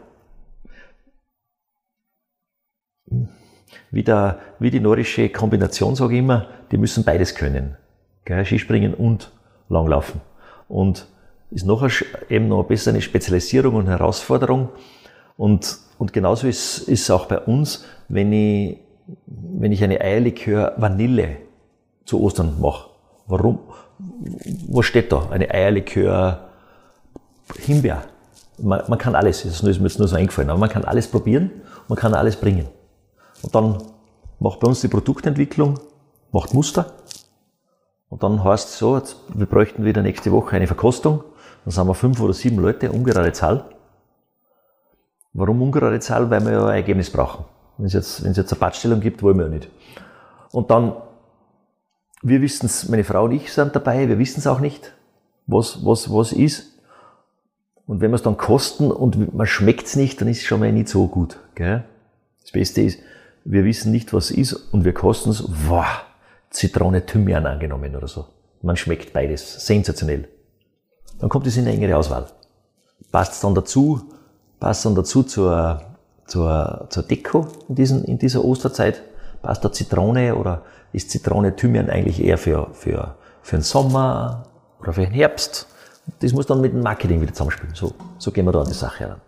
Wie, 3.91 4.05
der, 4.05 4.39
wie 4.59 4.71
die 4.71 4.81
nordische 4.81 5.29
Kombination, 5.31 5.97
sage 5.97 6.15
ich 6.15 6.21
immer, 6.21 6.49
die 6.71 6.77
müssen 6.77 7.05
beides 7.05 7.35
können. 7.35 7.77
Gell? 8.25 8.45
Skispringen 8.45 8.95
und 8.95 9.33
Langlaufen. 9.69 10.21
Und 10.69 11.07
ist 11.51 11.67
sch- 11.87 12.05
eben 12.29 12.49
noch 12.49 12.65
besser 12.65 12.91
eine 12.91 13.01
Spezialisierung 13.01 13.75
und 13.75 13.89
Herausforderung. 13.89 14.69
Und, 15.37 15.79
und 15.99 16.13
genauso 16.13 16.47
ist 16.47 16.81
ist 16.89 17.11
auch 17.11 17.27
bei 17.27 17.39
uns, 17.39 17.85
wenn 18.09 18.33
ich, 18.33 18.79
wenn 19.27 19.73
ich 19.73 19.83
eine 19.83 20.01
Eierlikör 20.01 20.75
Vanille 20.77 21.39
zu 22.05 22.21
Ostern 22.23 22.61
mache. 22.61 22.91
Warum? 23.27 23.59
Was 24.69 24.87
steht 24.87 25.11
da? 25.11 25.29
Eine 25.31 25.51
Eierlikör 25.51 26.50
Himbeer. 27.59 28.03
Man, 28.59 28.83
man 28.89 28.99
kann 28.99 29.15
alles, 29.15 29.43
das 29.43 29.63
ist 29.63 29.63
mir 29.63 29.87
jetzt 29.89 29.99
nur 29.99 30.09
so 30.09 30.17
eingefallen, 30.17 30.51
aber 30.51 30.59
man 30.59 30.69
kann 30.69 30.85
alles 30.85 31.09
probieren, 31.09 31.51
man 31.89 31.97
kann 31.97 32.15
alles 32.15 32.37
bringen. 32.37 32.69
Und 33.43 33.55
dann 33.55 33.79
macht 34.39 34.61
bei 34.61 34.69
uns 34.69 34.81
die 34.81 34.89
Produktentwicklung, 34.89 35.79
macht 36.33 36.53
Muster. 36.55 36.93
Und 38.09 38.23
dann 38.23 38.43
heißt 38.43 38.69
es 38.69 38.79
so, 38.79 38.97
jetzt, 38.97 39.17
wir 39.35 39.47
bräuchten 39.47 39.85
wieder 39.85 40.03
nächste 40.03 40.33
Woche 40.33 40.57
eine 40.57 40.67
Verkostung. 40.67 41.23
Dann 41.65 41.73
sind 41.73 41.87
wir 41.87 41.95
fünf 41.95 42.21
oder 42.21 42.33
sieben 42.33 42.59
Leute, 42.59 42.91
ungerade 42.91 43.33
Zahl. 43.33 43.65
Warum 45.33 45.63
ungerade 45.63 46.01
Zahl? 46.01 46.29
Weil 46.29 46.45
wir 46.45 46.53
ja 46.53 46.67
ein 46.67 46.77
Ergebnis 46.77 47.11
brauchen. 47.11 47.45
Wenn 47.79 47.87
es 47.87 47.93
jetzt, 47.93 48.21
jetzt 48.21 48.53
eine 48.53 48.59
Badstellung 48.59 49.01
gibt, 49.01 49.23
wollen 49.23 49.39
wir 49.39 49.45
ja 49.45 49.51
nicht. 49.51 49.69
Und 50.53 50.71
dann, 50.71 50.97
wir 52.23 52.43
wissen 52.43 52.67
es, 52.67 52.89
meine 52.89 53.05
Frau 53.05 53.25
und 53.25 53.33
ich 53.33 53.53
sind 53.53 53.75
dabei, 53.77 54.09
wir 54.09 54.19
wissen 54.19 54.41
es 54.41 54.47
auch 54.47 54.61
nicht, 54.61 54.93
was, 55.47 55.85
was, 55.85 56.13
was 56.13 56.33
ist. 56.33 56.80
Und 57.91 58.01
wenn 58.01 58.13
wir 58.13 58.15
es 58.15 58.23
dann 58.23 58.37
kosten 58.37 58.93
und 58.93 59.35
man 59.35 59.49
schmeckt 59.49 59.89
es 59.89 59.97
nicht, 59.97 60.21
dann 60.21 60.29
ist 60.29 60.39
es 60.39 60.45
schon 60.45 60.61
mal 60.61 60.71
nicht 60.71 60.89
so 60.89 61.09
gut. 61.09 61.41
Gell? 61.57 61.83
Das 62.41 62.53
Beste 62.53 62.83
ist, 62.83 63.01
wir 63.45 63.65
wissen 63.65 63.91
nicht, 63.91 64.13
was 64.13 64.31
es 64.31 64.37
ist 64.37 64.53
und 64.53 64.85
wir 64.85 64.95
kosten 64.95 65.31
es, 65.31 65.43
wow, 65.69 66.05
Zitrone, 66.51 67.05
Thymian 67.05 67.47
angenommen 67.47 67.97
oder 67.97 68.07
so. 68.07 68.27
Man 68.63 68.77
schmeckt 68.77 69.13
beides, 69.13 69.67
sensationell. 69.67 70.29
Dann 71.19 71.29
kommt 71.29 71.49
es 71.49 71.57
in 71.57 71.67
eine 71.67 71.75
engere 71.75 71.97
Auswahl. 71.97 72.27
Passt 73.11 73.33
es 73.33 73.41
dann 73.41 73.57
dazu, 73.57 74.01
passt 74.61 74.87
dann 74.87 74.95
dazu 74.95 75.25
zur, 75.25 75.83
zur, 76.27 76.87
zur 76.91 77.03
Deko 77.03 77.49
in, 77.69 77.75
diesen, 77.75 78.05
in 78.05 78.19
dieser 78.19 78.45
Osterzeit, 78.45 79.03
passt 79.43 79.65
da 79.65 79.73
Zitrone 79.73 80.37
oder 80.37 80.63
ist 80.93 81.11
Zitrone, 81.11 81.57
Thymian 81.57 81.91
eigentlich 81.91 82.23
eher 82.23 82.39
für, 82.39 82.69
für, 82.73 83.17
für 83.43 83.57
den 83.57 83.63
Sommer 83.63 84.45
oder 84.79 84.93
für 84.93 85.01
den 85.01 85.11
Herbst? 85.11 85.67
Das 86.19 86.33
muss 86.33 86.47
dann 86.47 86.61
mit 86.61 86.73
dem 86.73 86.81
Marketing 86.83 87.21
wieder 87.21 87.33
zusammenspielen. 87.33 87.75
So, 87.75 87.93
so 88.19 88.31
gehen 88.33 88.45
wir 88.45 88.53
da 88.53 88.61
an 88.61 88.67
die 88.69 88.75
Sache 88.75 89.01
heran. 89.01 89.21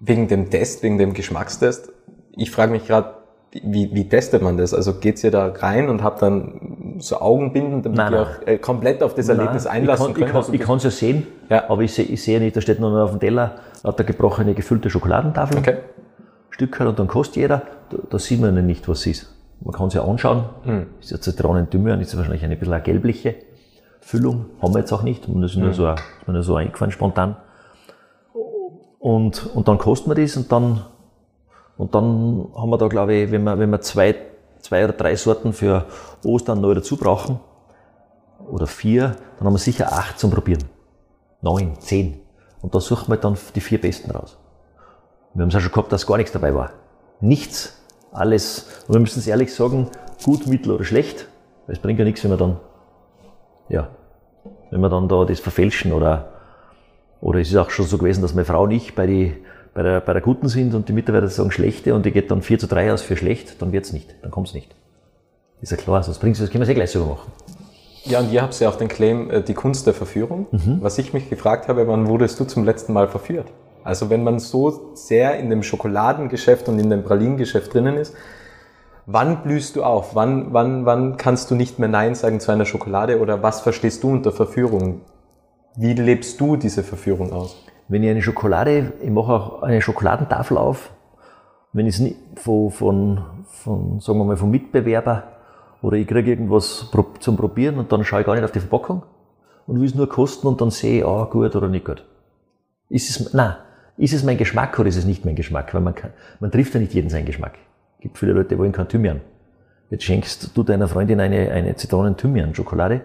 Wegen 0.00 0.28
dem 0.28 0.48
Test, 0.50 0.82
wegen 0.82 0.96
dem 0.98 1.12
Geschmackstest. 1.12 1.90
Ich 2.36 2.50
frage 2.50 2.70
mich 2.72 2.86
gerade, 2.86 3.14
wie, 3.62 3.92
wie 3.94 4.08
testet 4.08 4.42
man 4.42 4.56
das? 4.56 4.74
Also 4.74 4.94
geht's 4.94 5.24
ihr 5.24 5.30
da 5.30 5.46
rein 5.48 5.88
und 5.88 6.02
habt 6.02 6.22
dann 6.22 6.96
so 6.98 7.18
Augenbinden, 7.20 7.82
damit 7.82 7.96
Nein, 7.98 8.12
ihr 8.12 8.22
auch 8.22 8.46
äh, 8.46 8.58
komplett 8.58 9.02
auf 9.02 9.14
das 9.14 9.28
Erlebnis 9.28 9.64
Nein, 9.64 9.82
einlassen 9.82 10.10
ich 10.10 10.14
könnt? 10.16 10.30
kann, 10.30 10.44
Ich 10.54 10.60
kann 10.60 10.76
es 10.76 10.84
ja 10.84 10.90
sehen, 10.90 11.26
Ja. 11.48 11.68
aber 11.68 11.82
ich 11.82 11.94
sehe 11.94 12.04
ich 12.04 12.22
sehe 12.22 12.38
nicht, 12.40 12.56
da 12.56 12.60
steht 12.60 12.78
nur 12.78 12.90
noch 12.90 13.04
auf 13.04 13.10
dem 13.10 13.20
Teller, 13.20 13.56
hat 13.82 13.98
der 13.98 14.06
gebrochene, 14.06 14.54
gefüllte 14.54 14.90
Schokoladentafel, 14.90 15.58
okay. 15.58 15.76
Stück 16.50 16.78
und 16.80 16.98
dann 16.98 17.06
kostet 17.06 17.36
jeder. 17.36 17.62
Da, 17.90 17.98
da 18.10 18.18
sieht 18.18 18.40
man 18.40 18.54
ja 18.54 18.62
nicht, 18.62 18.88
was 18.88 19.00
es 19.00 19.06
ist. 19.06 19.34
Man 19.60 19.72
kann 19.74 19.88
es 19.88 19.94
ja 19.94 20.04
anschauen. 20.04 20.44
Ist 21.00 21.10
ja 21.10 21.20
Zitronendümmer, 21.20 21.98
ist 22.00 22.12
ja 22.12 22.18
wahrscheinlich 22.18 22.44
eine 22.44 22.56
bisschen 22.56 22.74
eine 22.74 22.82
gelbliche 22.82 23.34
Füllung. 24.08 24.46
Haben 24.62 24.72
wir 24.74 24.80
jetzt 24.80 24.92
auch 24.92 25.02
nicht. 25.02 25.28
Und 25.28 25.42
das 25.42 25.50
ist 25.50 25.58
nur 25.58 25.74
so, 25.74 25.84
ein- 25.84 25.96
ist 25.96 26.26
mir 26.26 26.32
nur 26.32 26.42
so 26.42 26.54
eingefallen 26.56 26.92
spontan. 26.92 27.36
Und, 28.98 29.54
und 29.54 29.68
dann 29.68 29.76
kosten 29.78 30.10
wir 30.10 30.14
das 30.14 30.36
und 30.36 30.50
dann, 30.50 30.82
und 31.76 31.94
dann 31.94 32.48
haben 32.56 32.70
wir 32.70 32.78
da, 32.78 32.88
glaube 32.88 33.12
ich, 33.14 33.30
wenn 33.30 33.44
wir, 33.44 33.58
wenn 33.58 33.70
wir 33.70 33.80
zwei, 33.82 34.16
zwei 34.60 34.84
oder 34.84 34.94
drei 34.94 35.14
Sorten 35.14 35.52
für 35.52 35.84
Ostern 36.24 36.60
neu 36.60 36.74
dazu 36.74 36.96
brauchen, 36.96 37.38
oder 38.50 38.66
vier, 38.66 39.16
dann 39.38 39.46
haben 39.46 39.54
wir 39.54 39.58
sicher 39.58 39.92
acht 39.92 40.18
zum 40.18 40.30
Probieren. 40.30 40.64
Neun, 41.42 41.78
zehn. 41.80 42.20
Und 42.62 42.74
da 42.74 42.80
suchen 42.80 43.08
wir 43.12 43.18
dann 43.18 43.36
die 43.54 43.60
vier 43.60 43.80
besten 43.80 44.10
raus. 44.10 44.38
Wir 45.34 45.42
haben 45.42 45.50
es 45.50 45.54
auch 45.56 45.60
schon 45.60 45.70
gehabt, 45.72 45.92
dass 45.92 46.06
gar 46.06 46.16
nichts 46.16 46.32
dabei 46.32 46.54
war. 46.54 46.70
Nichts. 47.20 47.74
Alles. 48.10 48.84
Und 48.88 48.94
wir 48.94 49.00
müssen 49.00 49.18
es 49.18 49.26
ehrlich 49.26 49.54
sagen, 49.54 49.90
gut, 50.24 50.46
mittel 50.46 50.72
oder 50.72 50.84
schlecht. 50.84 51.28
Weil 51.66 51.76
es 51.76 51.82
bringt 51.82 51.98
ja 51.98 52.04
nichts, 52.06 52.24
wenn 52.24 52.30
wir 52.30 52.38
dann, 52.38 52.58
ja, 53.68 53.88
wenn 54.70 54.80
wir 54.80 54.88
dann 54.88 55.08
da 55.08 55.24
das 55.24 55.40
verfälschen 55.40 55.92
oder, 55.92 56.28
oder 57.20 57.40
es 57.40 57.48
ist 57.48 57.56
auch 57.56 57.70
schon 57.70 57.86
so 57.86 57.98
gewesen, 57.98 58.22
dass 58.22 58.34
meine 58.34 58.44
Frau 58.44 58.64
und 58.64 58.70
ich 58.70 58.94
bei, 58.94 59.06
die, 59.06 59.34
bei, 59.74 59.82
der, 59.82 60.00
bei 60.00 60.12
der 60.12 60.22
guten 60.22 60.48
sind 60.48 60.74
und 60.74 60.88
die 60.88 60.92
Mitarbeiter 60.92 61.28
sagen 61.28 61.50
schlechte 61.50 61.94
und 61.94 62.04
die 62.06 62.10
geht 62.10 62.30
dann 62.30 62.42
4 62.42 62.58
zu 62.58 62.66
3 62.66 62.92
aus 62.92 63.02
für 63.02 63.16
schlecht, 63.16 63.60
dann 63.60 63.72
wird's 63.72 63.92
nicht. 63.92 64.14
Dann 64.22 64.30
kommt's 64.30 64.54
nicht. 64.54 64.74
Ist 65.60 65.72
ja 65.72 65.76
klar, 65.76 66.02
sonst 66.02 66.18
bringt's, 66.18 66.38
das 66.38 66.50
können 66.50 66.64
wir 66.64 66.70
eh 66.70 66.74
gleich 66.74 66.90
so 66.90 67.04
machen. 67.04 67.32
Ja, 68.04 68.20
und 68.20 68.32
ihr 68.32 68.42
habt 68.42 68.58
ja 68.58 68.68
auch 68.68 68.76
den 68.76 68.88
Claim, 68.88 69.30
äh, 69.30 69.42
die 69.42 69.54
Kunst 69.54 69.86
der 69.86 69.94
Verführung. 69.94 70.46
Was 70.80 70.98
ich 70.98 71.12
mich 71.12 71.28
gefragt 71.28 71.68
habe, 71.68 71.86
wann 71.88 72.06
wurdest 72.06 72.38
du 72.40 72.44
zum 72.44 72.64
letzten 72.64 72.92
Mal 72.92 73.08
verführt? 73.08 73.48
Also 73.84 74.10
wenn 74.10 74.22
man 74.22 74.38
so 74.38 74.90
sehr 74.94 75.38
in 75.38 75.50
dem 75.50 75.62
Schokoladengeschäft 75.62 76.68
und 76.68 76.78
in 76.78 76.90
dem 76.90 77.04
Pralinengeschäft 77.04 77.72
drinnen 77.72 77.96
ist, 77.96 78.14
wann 79.08 79.42
blühst 79.42 79.74
du 79.74 79.82
auf? 79.82 80.14
Wann, 80.14 80.52
wann, 80.52 80.84
wann 80.84 81.16
kannst 81.16 81.50
du 81.50 81.54
nicht 81.54 81.78
mehr 81.78 81.88
Nein 81.88 82.14
sagen 82.14 82.40
zu 82.40 82.52
einer 82.52 82.66
Schokolade 82.66 83.20
oder 83.20 83.42
was 83.42 83.62
verstehst 83.62 84.02
du 84.04 84.10
unter 84.10 84.32
Verführung? 84.32 85.00
Wie 85.76 85.94
lebst 85.94 86.40
du 86.40 86.56
diese 86.56 86.82
Verführung 86.82 87.32
aus? 87.32 87.56
Wenn 87.88 88.02
ich 88.02 88.10
eine 88.10 88.20
Schokolade, 88.20 88.92
ich 89.00 89.10
mache 89.10 89.32
auch 89.32 89.62
eine 89.62 89.80
Schokoladentafel 89.80 90.58
auf, 90.58 90.90
wenn 91.72 91.86
ich 91.86 91.94
es 91.94 92.00
nicht 92.00 92.16
von, 92.36 92.70
von, 92.70 93.24
von, 93.46 94.00
sagen 94.00 94.18
wir 94.18 94.24
mal, 94.24 94.36
vom 94.36 94.50
Mitbewerber 94.50 95.22
oder 95.80 95.96
ich 95.96 96.06
kriege 96.06 96.30
irgendwas 96.30 96.90
zum 97.20 97.36
Probieren 97.36 97.78
und 97.78 97.90
dann 97.90 98.04
schaue 98.04 98.20
ich 98.20 98.26
gar 98.26 98.34
nicht 98.34 98.44
auf 98.44 98.52
die 98.52 98.60
Verpackung 98.60 99.04
und 99.66 99.80
will 99.80 99.86
es 99.86 99.94
nur 99.94 100.08
kosten 100.08 100.46
und 100.46 100.60
dann 100.60 100.70
sehe 100.70 100.98
ich, 100.98 101.06
ah, 101.06 101.26
gut 101.30 101.56
oder 101.56 101.68
nicht 101.68 101.86
gut. 101.86 102.04
Ist 102.90 103.08
es, 103.08 103.32
nein, 103.32 103.54
ist 103.96 104.12
es 104.12 104.22
mein 104.22 104.36
Geschmack 104.36 104.78
oder 104.78 104.88
ist 104.88 104.96
es 104.96 105.06
nicht 105.06 105.24
mein 105.24 105.34
Geschmack? 105.34 105.72
Weil 105.72 105.80
man 105.80 105.94
kann, 105.94 106.10
man 106.40 106.50
trifft 106.50 106.74
ja 106.74 106.80
nicht 106.80 106.92
jeden 106.92 107.08
seinen 107.08 107.26
Geschmack. 107.26 107.54
Gibt 108.00 108.18
viele 108.18 108.32
Leute, 108.32 108.50
die 108.50 108.58
wollen 108.58 108.72
kein 108.72 108.88
Thymian. 108.88 109.20
Jetzt 109.90 110.04
schenkst 110.04 110.56
du 110.56 110.62
deiner 110.62 110.88
Freundin 110.88 111.20
eine, 111.20 111.50
eine 111.50 111.74
Zitronen-Thymian-Schokolade. 111.74 113.02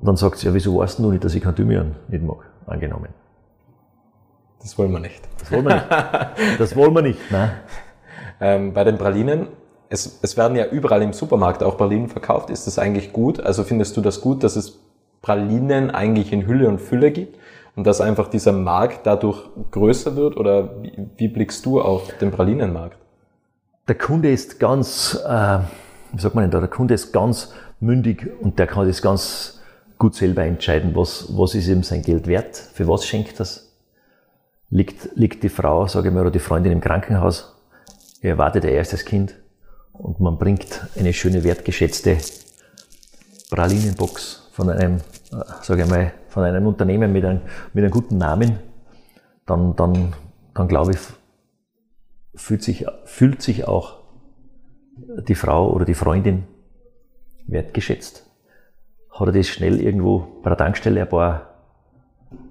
Und 0.00 0.06
dann 0.06 0.16
sagt 0.16 0.38
sie, 0.38 0.48
ja, 0.48 0.54
wieso 0.54 0.78
weißt 0.78 0.98
du 0.98 1.10
nicht, 1.10 1.24
dass 1.24 1.34
ich 1.34 1.42
kein 1.42 1.54
Thymian 1.54 1.94
nicht 2.08 2.24
mag? 2.24 2.38
Angenommen. 2.66 3.08
Das 4.60 4.76
wollen 4.78 4.92
wir 4.92 5.00
nicht. 5.00 5.22
Das 5.38 5.52
wollen 5.52 5.64
wir 5.64 5.74
nicht. 5.74 6.60
Das 6.60 6.76
wollen 6.76 6.94
wir 6.94 7.02
nicht, 7.02 7.20
nein. 7.30 7.50
Ähm, 8.40 8.72
bei 8.74 8.82
den 8.82 8.98
Pralinen, 8.98 9.46
es, 9.88 10.18
es 10.20 10.36
werden 10.36 10.56
ja 10.56 10.66
überall 10.66 11.00
im 11.02 11.12
Supermarkt 11.12 11.62
auch 11.62 11.76
Pralinen 11.76 12.08
verkauft. 12.08 12.50
Ist 12.50 12.66
das 12.66 12.76
eigentlich 12.76 13.12
gut? 13.12 13.38
Also 13.38 13.62
findest 13.62 13.96
du 13.96 14.00
das 14.00 14.20
gut, 14.20 14.42
dass 14.42 14.56
es 14.56 14.80
Pralinen 15.20 15.92
eigentlich 15.92 16.32
in 16.32 16.44
Hülle 16.44 16.66
und 16.66 16.80
Fülle 16.80 17.12
gibt 17.12 17.38
und 17.76 17.86
dass 17.86 18.00
einfach 18.00 18.28
dieser 18.28 18.52
Markt 18.52 19.06
dadurch 19.06 19.48
größer 19.70 20.16
wird? 20.16 20.36
Oder 20.36 20.82
wie, 20.82 20.92
wie 21.16 21.28
blickst 21.28 21.64
du 21.66 21.80
auf 21.80 22.16
den 22.18 22.30
Pralinenmarkt? 22.30 22.96
Der 23.88 23.96
Kunde 23.96 24.30
ist 24.30 24.60
ganz, 24.60 25.18
äh, 25.26 25.58
wie 26.12 26.20
sagt 26.20 26.34
man 26.34 26.44
denn 26.44 26.50
da, 26.50 26.60
der 26.60 26.68
Kunde 26.68 26.94
ist 26.94 27.12
ganz 27.12 27.52
mündig 27.80 28.30
und 28.40 28.58
der 28.58 28.66
kann 28.66 28.86
das 28.86 29.02
ganz 29.02 29.60
gut 29.98 30.14
selber 30.14 30.44
entscheiden, 30.44 30.94
was, 30.94 31.26
was 31.36 31.54
ist 31.54 31.68
ihm 31.68 31.82
sein 31.82 32.02
Geld 32.02 32.26
wert, 32.26 32.56
für 32.56 32.86
was 32.88 33.06
schenkt 33.06 33.40
das. 33.40 33.72
Liegt, 34.70 35.16
liegt 35.16 35.42
die 35.42 35.48
Frau, 35.48 35.86
sage 35.86 36.08
ich 36.08 36.14
mal, 36.14 36.22
oder 36.22 36.30
die 36.30 36.38
Freundin 36.38 36.72
im 36.72 36.80
Krankenhaus, 36.80 37.54
er 38.20 38.30
erwartet 38.30 38.64
ein 38.64 38.72
erstes 38.72 39.04
Kind 39.04 39.34
und 39.92 40.20
man 40.20 40.38
bringt 40.38 40.86
eine 40.96 41.12
schöne, 41.12 41.44
wertgeschätzte 41.44 42.18
Pralinenbox 43.50 44.48
von 44.52 44.70
einem, 44.70 44.96
äh, 44.96 45.44
sage 45.62 45.82
ich 45.82 45.90
mal, 45.90 46.12
von 46.32 46.44
einem 46.44 46.66
Unternehmen 46.66 47.12
mit 47.12 47.24
einem, 47.26 47.42
mit 47.74 47.84
einem 47.84 47.92
guten 47.92 48.16
Namen, 48.16 48.58
dann, 49.44 49.76
dann, 49.76 50.14
dann 50.54 50.66
glaube 50.66 50.92
ich, 50.92 50.98
fühlt 52.34 52.62
sich, 52.62 52.86
fühlt 53.04 53.42
sich 53.42 53.68
auch 53.68 53.98
die 55.28 55.34
Frau 55.34 55.70
oder 55.70 55.84
die 55.84 55.94
Freundin 55.94 56.44
wertgeschätzt. 57.46 58.26
Hat 59.10 59.26
er 59.26 59.32
das 59.32 59.46
schnell 59.46 59.78
irgendwo 59.78 60.40
bei 60.42 60.48
der 60.48 60.56
Tankstelle 60.56 61.02
ein 61.02 61.08
paar 61.08 61.50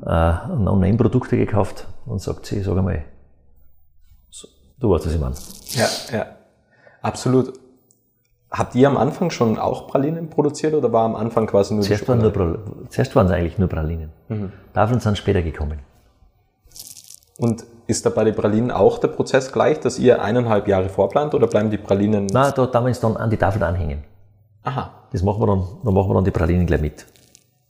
äh, 0.06 0.52
Online-Produkte 0.70 1.36
gekauft 1.36 1.88
und 2.06 2.22
sagt 2.22 2.46
sie, 2.46 2.62
sag 2.62 2.78
einmal, 2.78 3.04
du 4.80 4.92
weißt, 4.92 5.08
was 5.08 5.14
ich 5.14 5.20
meine. 5.20 5.36
Ja, 5.72 6.18
ja, 6.18 6.26
absolut. 7.02 7.54
Habt 8.52 8.76
ihr 8.76 8.88
am 8.88 8.98
Anfang 8.98 9.30
schon 9.30 9.58
auch 9.58 9.88
Pralinen 9.88 10.30
produziert 10.30 10.74
oder 10.74 10.92
war 10.92 11.06
am 11.06 11.16
Anfang 11.16 11.48
quasi 11.48 11.74
nur 11.74 11.84
zuerst 11.84 12.04
die 12.04 12.08
waren 12.10 12.20
nur 12.20 12.60
Zuerst 12.90 13.16
waren 13.16 13.28
es 13.28 13.32
eigentlich 13.32 13.58
nur 13.58 13.70
Pralinen. 13.70 14.10
Mhm. 14.28 14.52
Tafeln 14.74 15.00
sind 15.00 15.18
später 15.18 15.42
gekommen. 15.42 15.80
Und 17.38 17.64
ist 17.88 18.06
da 18.06 18.10
bei 18.10 18.26
den 18.26 18.36
Pralinen 18.36 18.70
auch 18.70 19.00
der 19.00 19.08
Prozess 19.08 19.52
gleich, 19.54 19.80
dass 19.80 20.00
ihr 20.00 20.22
eineinhalb 20.22 20.68
Jahre 20.68 20.90
vorplant 20.90 21.34
oder 21.34 21.48
bleiben 21.48 21.70
die 21.70 21.78
Pralinen? 21.78 22.26
Nein, 22.26 22.54
da 22.56 22.88
es 22.88 23.00
dann 23.00 23.16
an 23.18 23.30
die 23.30 23.38
Tafel 23.38 23.64
anhängen. 23.64 24.04
Aha. 24.64 24.92
Das 25.12 25.24
machen 25.24 25.42
wir 25.42 25.48
dann, 25.48 25.66
dann 25.84 25.94
machen 25.94 26.10
wir 26.10 26.14
dann 26.16 26.26
die 26.26 26.32
Pralinen 26.32 26.66
gleich 26.66 26.82
mit. 26.82 27.06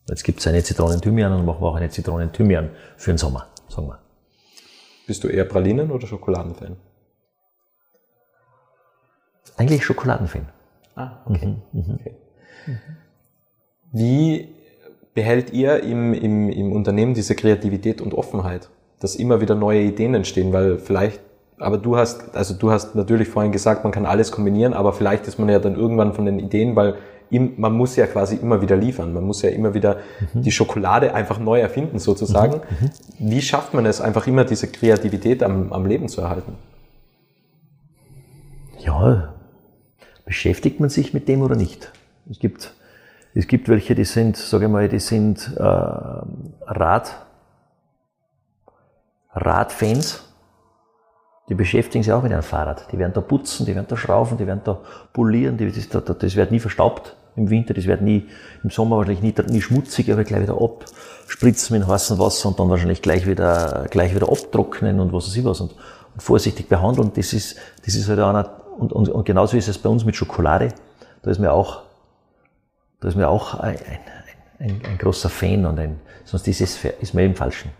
Jetzt 0.09 0.23
gibt 0.23 0.39
es 0.39 0.47
eine 0.47 0.63
Zitronen-Thymian 0.63 1.31
und 1.31 1.37
dann 1.39 1.45
machen 1.45 1.61
wir 1.61 1.67
auch 1.67 1.75
eine 1.75 1.89
Zitronen-Thymian 1.89 2.71
für 2.97 3.11
den 3.11 3.17
Sommer, 3.17 3.47
sagen 3.69 3.87
wir. 3.87 3.99
Bist 5.05 5.23
du 5.23 5.27
eher 5.27 5.45
Pralinen- 5.45 5.91
oder 5.91 6.07
Schokoladenfan? 6.07 6.75
Eigentlich 9.57 9.85
Schokoladenfan. 9.85 10.47
Ah, 10.95 11.21
okay. 11.25 11.55
Mhm, 11.71 11.81
mhm. 11.81 11.95
okay. 11.99 12.15
Wie 13.91 14.49
behält 15.13 15.51
ihr 15.51 15.83
im, 15.83 16.13
im, 16.13 16.49
im 16.49 16.71
Unternehmen 16.71 17.13
diese 17.13 17.35
Kreativität 17.35 18.01
und 18.01 18.13
Offenheit? 18.13 18.69
dass 19.01 19.15
immer 19.15 19.41
wieder 19.41 19.55
neue 19.55 19.81
Ideen 19.81 20.13
entstehen, 20.13 20.53
weil 20.53 20.77
vielleicht, 20.77 21.19
aber 21.57 21.77
du 21.77 21.97
hast, 21.97 22.35
also 22.35 22.53
du 22.53 22.71
hast 22.71 22.95
natürlich 22.95 23.27
vorhin 23.27 23.51
gesagt, 23.51 23.83
man 23.83 23.91
kann 23.91 24.05
alles 24.05 24.31
kombinieren, 24.31 24.73
aber 24.73 24.93
vielleicht 24.93 25.27
ist 25.27 25.39
man 25.39 25.49
ja 25.49 25.59
dann 25.59 25.75
irgendwann 25.75 26.13
von 26.13 26.25
den 26.25 26.39
Ideen, 26.39 26.75
weil 26.75 26.95
man 27.31 27.73
muss 27.73 27.95
ja 27.95 28.07
quasi 28.07 28.35
immer 28.35 28.61
wieder 28.61 28.75
liefern, 28.75 29.13
man 29.13 29.23
muss 29.23 29.41
ja 29.41 29.49
immer 29.49 29.73
wieder 29.73 29.97
mhm. 30.33 30.43
die 30.43 30.51
Schokolade 30.51 31.15
einfach 31.15 31.39
neu 31.39 31.59
erfinden 31.59 31.97
sozusagen. 31.97 32.57
Mhm. 32.57 32.89
mhm. 33.25 33.31
Wie 33.31 33.41
schafft 33.41 33.73
man 33.73 33.85
es 33.85 34.01
einfach 34.01 34.27
immer 34.27 34.45
diese 34.45 34.67
Kreativität 34.67 35.41
am, 35.41 35.73
am 35.73 35.85
Leben 35.85 36.07
zu 36.07 36.21
erhalten? 36.21 36.53
Ja, 38.79 39.33
beschäftigt 40.31 40.79
man 40.79 40.87
sich 40.87 41.13
mit 41.13 41.27
dem 41.27 41.41
oder 41.41 41.57
nicht? 41.57 41.91
Es 42.29 42.39
gibt, 42.39 42.73
es 43.33 43.47
gibt 43.47 43.67
welche, 43.67 43.95
die 43.95 44.05
sind, 44.05 44.37
sage 44.37 44.63
ich 44.63 44.71
mal, 44.71 44.87
die 44.87 45.01
sind 45.01 45.51
äh, 45.57 45.61
Rad, 45.61 47.25
Radfans, 49.33 50.23
die 51.49 51.53
beschäftigen 51.53 52.01
sich 52.01 52.13
auch 52.13 52.23
mit 52.23 52.31
einem 52.31 52.43
Fahrrad. 52.43 52.89
Die 52.93 52.97
werden 52.97 53.11
da 53.11 53.19
putzen, 53.19 53.65
die 53.65 53.75
werden 53.75 53.87
da 53.89 53.97
schrauben, 53.97 54.37
die 54.37 54.47
werden 54.47 54.61
da 54.63 54.79
polieren, 55.11 55.57
die, 55.57 55.69
das, 55.69 55.89
das, 55.89 56.17
das 56.17 56.35
wird 56.37 56.49
nie 56.49 56.61
verstaubt 56.61 57.17
im 57.35 57.49
Winter, 57.49 57.73
das 57.73 57.85
wird 57.85 58.01
nie, 58.01 58.29
im 58.63 58.69
Sommer 58.69 58.95
wahrscheinlich 58.95 59.21
nie, 59.21 59.35
nie 59.51 59.61
schmutzig, 59.61 60.13
aber 60.13 60.23
gleich 60.23 60.43
wieder 60.43 60.57
abspritzen 60.61 61.77
mit 61.77 61.85
heißem 61.85 62.19
Wasser 62.19 62.47
und 62.47 62.57
dann 62.57 62.69
wahrscheinlich 62.69 63.01
gleich 63.01 63.27
wieder, 63.27 63.85
gleich 63.89 64.15
wieder 64.15 64.31
abtrocknen 64.31 65.01
und 65.01 65.11
was 65.11 65.27
weiß 65.27 65.35
ich 65.35 65.43
was 65.43 65.59
und, 65.59 65.75
und 66.13 66.23
vorsichtig 66.23 66.69
behandeln. 66.69 67.11
Das 67.15 67.33
ist, 67.33 67.57
das 67.85 67.95
ist 67.95 68.07
halt 68.07 68.19
einer, 68.19 68.60
und, 68.77 68.93
und, 68.93 69.09
und 69.09 69.25
genauso 69.25 69.57
ist 69.57 69.67
es 69.67 69.77
bei 69.77 69.89
uns 69.89 70.05
mit 70.05 70.15
Schokolade. 70.15 70.69
Da 71.21 71.31
ist 71.31 71.39
mir 71.39 71.51
auch, 71.51 71.83
da 72.99 73.07
ist 73.07 73.15
mir 73.15 73.29
auch 73.29 73.55
ein, 73.55 73.75
ein, 73.75 73.99
ein, 74.59 74.81
ein 74.89 74.97
großer 74.97 75.29
Fan 75.29 75.65
und 75.65 75.79
ein, 75.79 75.99
sonst 76.25 76.47
ist 76.47 76.61
es, 76.61 76.83
ist 76.83 77.13
mir 77.13 77.25
im 77.25 77.35
Falschen. 77.35 77.71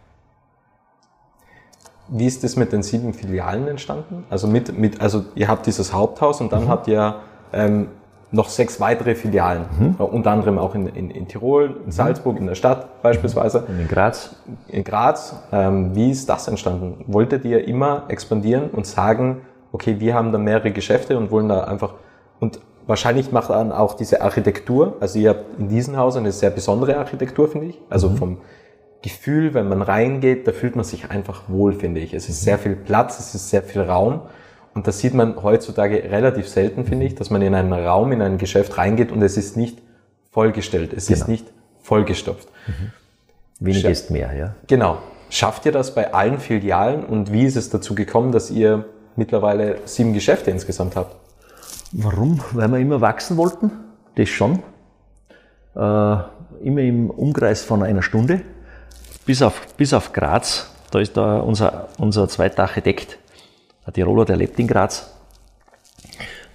Wie 2.08 2.25
ist 2.25 2.43
das 2.43 2.56
mit 2.56 2.73
den 2.73 2.84
sieben 2.84 3.13
Filialen 3.13 3.67
entstanden? 3.67 4.25
Also 4.30 4.47
mit, 4.47 4.77
mit 4.77 4.99
also 4.99 5.25
ihr 5.36 5.47
habt 5.47 5.65
dieses 5.65 5.93
Haupthaus 5.93 6.41
und 6.41 6.51
dann 6.51 6.65
mhm. 6.65 6.69
habt 6.69 6.88
ihr 6.88 7.15
ähm, 7.54 7.88
noch 8.32 8.49
sechs 8.49 8.80
weitere 8.80 9.15
Filialen, 9.15 9.65
mhm. 9.77 9.95
Unter 9.95 10.32
anderem 10.32 10.58
auch 10.58 10.73
in, 10.73 10.88
in, 10.88 11.12
in 11.12 11.27
Tirol, 11.27 11.65
in 11.65 11.86
mhm. 11.86 11.91
Salzburg, 11.91 12.38
in 12.38 12.47
der 12.47 12.56
Stadt 12.56 13.01
beispielsweise. 13.01 13.62
Und 13.62 13.80
in 13.80 13.88
Graz. 13.88 14.36
In 14.67 14.84
Graz. 14.84 15.36
Ähm, 15.51 15.95
wie 15.95 16.12
ist 16.12 16.30
das 16.30 16.47
entstanden? 16.47 17.04
Wolltet 17.08 17.45
ihr 17.45 17.67
immer 17.67 18.04
expandieren 18.08 18.69
und 18.69 18.86
sagen, 18.86 19.41
okay, 19.72 20.00
wir 20.00 20.14
haben 20.14 20.32
da 20.32 20.38
mehrere 20.38 20.72
Geschäfte 20.72 21.18
und 21.18 21.32
wollen 21.32 21.50
da 21.50 21.64
einfach 21.64 21.96
und 22.40 22.60
wahrscheinlich 22.88 23.32
macht 23.32 23.50
dann 23.50 23.72
auch 23.72 23.94
diese 23.94 24.22
Architektur, 24.22 24.98
also 25.00 25.20
ihr 25.20 25.30
habt 25.30 25.60
in 25.60 25.70
diesem 25.70 25.98
Haus 25.98 26.16
eine 26.18 26.32
sehr 26.32 26.50
besondere 26.50 26.98
Architektur, 26.98 27.48
finde 27.48 27.68
ich, 27.68 27.80
also 27.90 28.10
mhm. 28.10 28.18
vom 28.18 28.38
Gefühl, 29.02 29.54
wenn 29.54 29.68
man 29.68 29.82
reingeht, 29.82 30.48
da 30.48 30.52
fühlt 30.52 30.76
man 30.76 30.86
sich 30.86 31.10
einfach 31.10 31.44
wohl, 31.48 31.74
finde 31.74 32.02
ich. 32.02 32.14
Es 32.14 32.30
ist 32.30 32.44
sehr 32.44 32.60
viel 32.60 32.76
Platz, 32.76 33.20
es 33.20 33.34
ist 33.34 33.50
sehr 33.50 33.64
viel 33.64 33.82
Raum. 33.82 34.22
Und 34.74 34.88
das 34.88 35.00
sieht 35.00 35.14
man 35.14 35.42
heutzutage 35.42 36.04
relativ 36.12 36.48
selten, 36.48 36.86
finde 36.86 37.06
ich, 37.06 37.16
dass 37.16 37.30
man 37.30 37.42
in 37.42 37.56
einen 37.56 37.74
Raum, 37.74 38.12
in 38.12 38.22
ein 38.22 38.38
Geschäft 38.38 38.78
reingeht 38.78 39.12
und 39.12 39.22
es 39.22 39.38
ist 39.38 39.58
nicht 39.58 39.80
vollgestellt, 40.32 40.94
es 40.94 41.08
genau. 41.08 41.20
ist 41.20 41.28
nicht 41.28 41.48
vollgestopft. 41.82 42.48
Mhm. 42.68 42.92
Weniger 43.60 43.90
ist 43.90 44.12
mehr, 44.12 44.34
ja. 44.34 44.56
Genau. 44.68 45.00
Schafft 45.30 45.66
ihr 45.66 45.72
das 45.72 45.94
bei 45.94 46.14
allen 46.14 46.40
Filialen 46.40 47.04
und 47.04 47.34
wie 47.34 47.44
ist 47.44 47.56
es 47.56 47.70
dazu 47.70 47.96
gekommen, 47.96 48.32
dass 48.32 48.52
ihr 48.52 48.86
mittlerweile 49.15 49.80
sieben 49.86 50.13
Geschäfte 50.13 50.52
insgesamt 50.52 50.95
habt? 50.95 51.15
Warum? 51.91 52.41
Weil 52.52 52.69
wir 52.69 52.80
immer 52.80 53.02
wachsen 53.02 53.38
wollten, 53.38 53.71
das 54.15 54.30
schon. 54.30 54.63
Äh, 55.76 56.15
immer 56.63 56.82
im 56.82 57.10
Umkreis 57.10 57.63
von 57.63 57.84
einer 57.84 58.02
Stunde 58.02 58.41
bis 59.26 59.41
auf, 59.41 59.67
bis 59.78 59.93
auf 59.93 60.13
Graz, 60.13 60.69
da 60.91 61.00
ist 61.00 61.15
da 61.15 61.39
unser, 61.39 61.88
unser 61.97 62.28
zweiter 62.28 62.63
Architekt, 62.63 63.17
der 63.86 63.93
Tiroler, 63.93 64.26
der 64.26 64.36
lebt 64.36 64.60
in 64.60 64.67
Graz. 64.67 65.13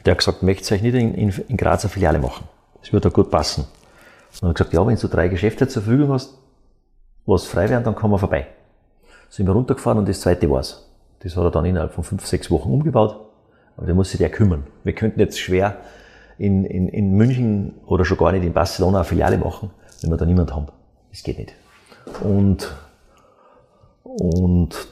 Der 0.05 0.13
hat 0.13 0.19
gesagt, 0.19 0.43
möchte 0.43 0.75
euch 0.75 0.83
nicht 0.83 0.95
in, 0.95 1.15
in, 1.15 1.31
in 1.49 1.57
Graz 1.57 1.85
eine 1.85 1.91
Filiale 1.91 2.19
machen. 2.19 2.47
Das 2.81 2.93
würde 2.93 3.09
da 3.09 3.15
gut 3.15 3.31
passen. 3.31 3.65
Und 4.41 4.43
er 4.43 4.49
hat 4.51 4.57
gesagt, 4.57 4.73
ja, 4.75 4.87
wenn 4.87 4.97
du 4.97 5.09
drei 5.09 5.29
Geschäfte 5.29 5.67
zur 5.67 5.83
Verfügung 5.83 6.13
hast, 6.13 6.39
was 7.25 7.45
frei 7.45 7.69
werden, 7.69 7.83
dann 7.83 7.95
kommen 7.95 8.15
wir 8.15 8.19
vorbei. 8.19 8.47
Sind 9.29 9.47
wir 9.47 9.53
runtergefahren 9.53 9.99
und 9.99 10.09
das 10.09 10.21
zweite 10.21 10.49
war's. 10.49 10.87
Das 11.27 11.37
hat 11.37 11.43
er 11.43 11.51
dann 11.51 11.65
innerhalb 11.65 11.93
von 11.93 12.05
fünf, 12.05 12.25
sechs 12.25 12.53
Wochen 12.53 12.71
umgebaut. 12.71 13.19
Aber 13.77 13.85
da 13.85 13.95
muss 13.95 14.11
sich 14.11 14.19
der 14.19 14.31
kümmern. 14.31 14.65
Wir 14.85 14.95
könnten 14.95 15.19
jetzt 15.19 15.41
schwer 15.41 15.79
in, 16.39 16.65
in, 16.65 16.87
in 16.87 17.15
München 17.15 17.75
oder 17.85 18.05
schon 18.05 18.17
gar 18.17 18.31
nicht 18.31 18.45
in 18.45 18.53
Barcelona 18.53 18.99
eine 18.99 19.05
Filiale 19.05 19.37
machen, 19.37 19.73
wenn 20.03 20.11
wir 20.11 20.19
da 20.19 20.25
niemand 20.25 20.55
haben. 20.55 20.69
Das 21.11 21.25
geht 21.25 21.39
nicht. 21.39 21.53
Und, 22.23 22.73
und 24.05 24.87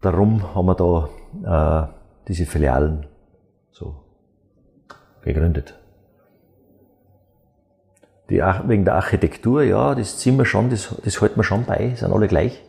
darum 0.00 0.54
haben 0.54 0.66
wir 0.66 1.08
da 1.42 1.88
äh, 1.88 1.88
diese 2.28 2.46
Filialen 2.46 3.06
so 3.72 3.96
gegründet. 5.22 5.74
Die, 8.30 8.38
wegen 8.38 8.84
der 8.84 8.94
Architektur, 8.94 9.64
ja, 9.64 9.96
das 9.96 10.18
ziehen 10.18 10.36
wir 10.38 10.44
schon, 10.44 10.70
das, 10.70 10.94
das 11.02 11.20
halten 11.20 11.34
wir 11.34 11.42
schon 11.42 11.64
bei, 11.64 11.96
sind 11.96 12.12
alle 12.12 12.28
gleich. 12.28 12.62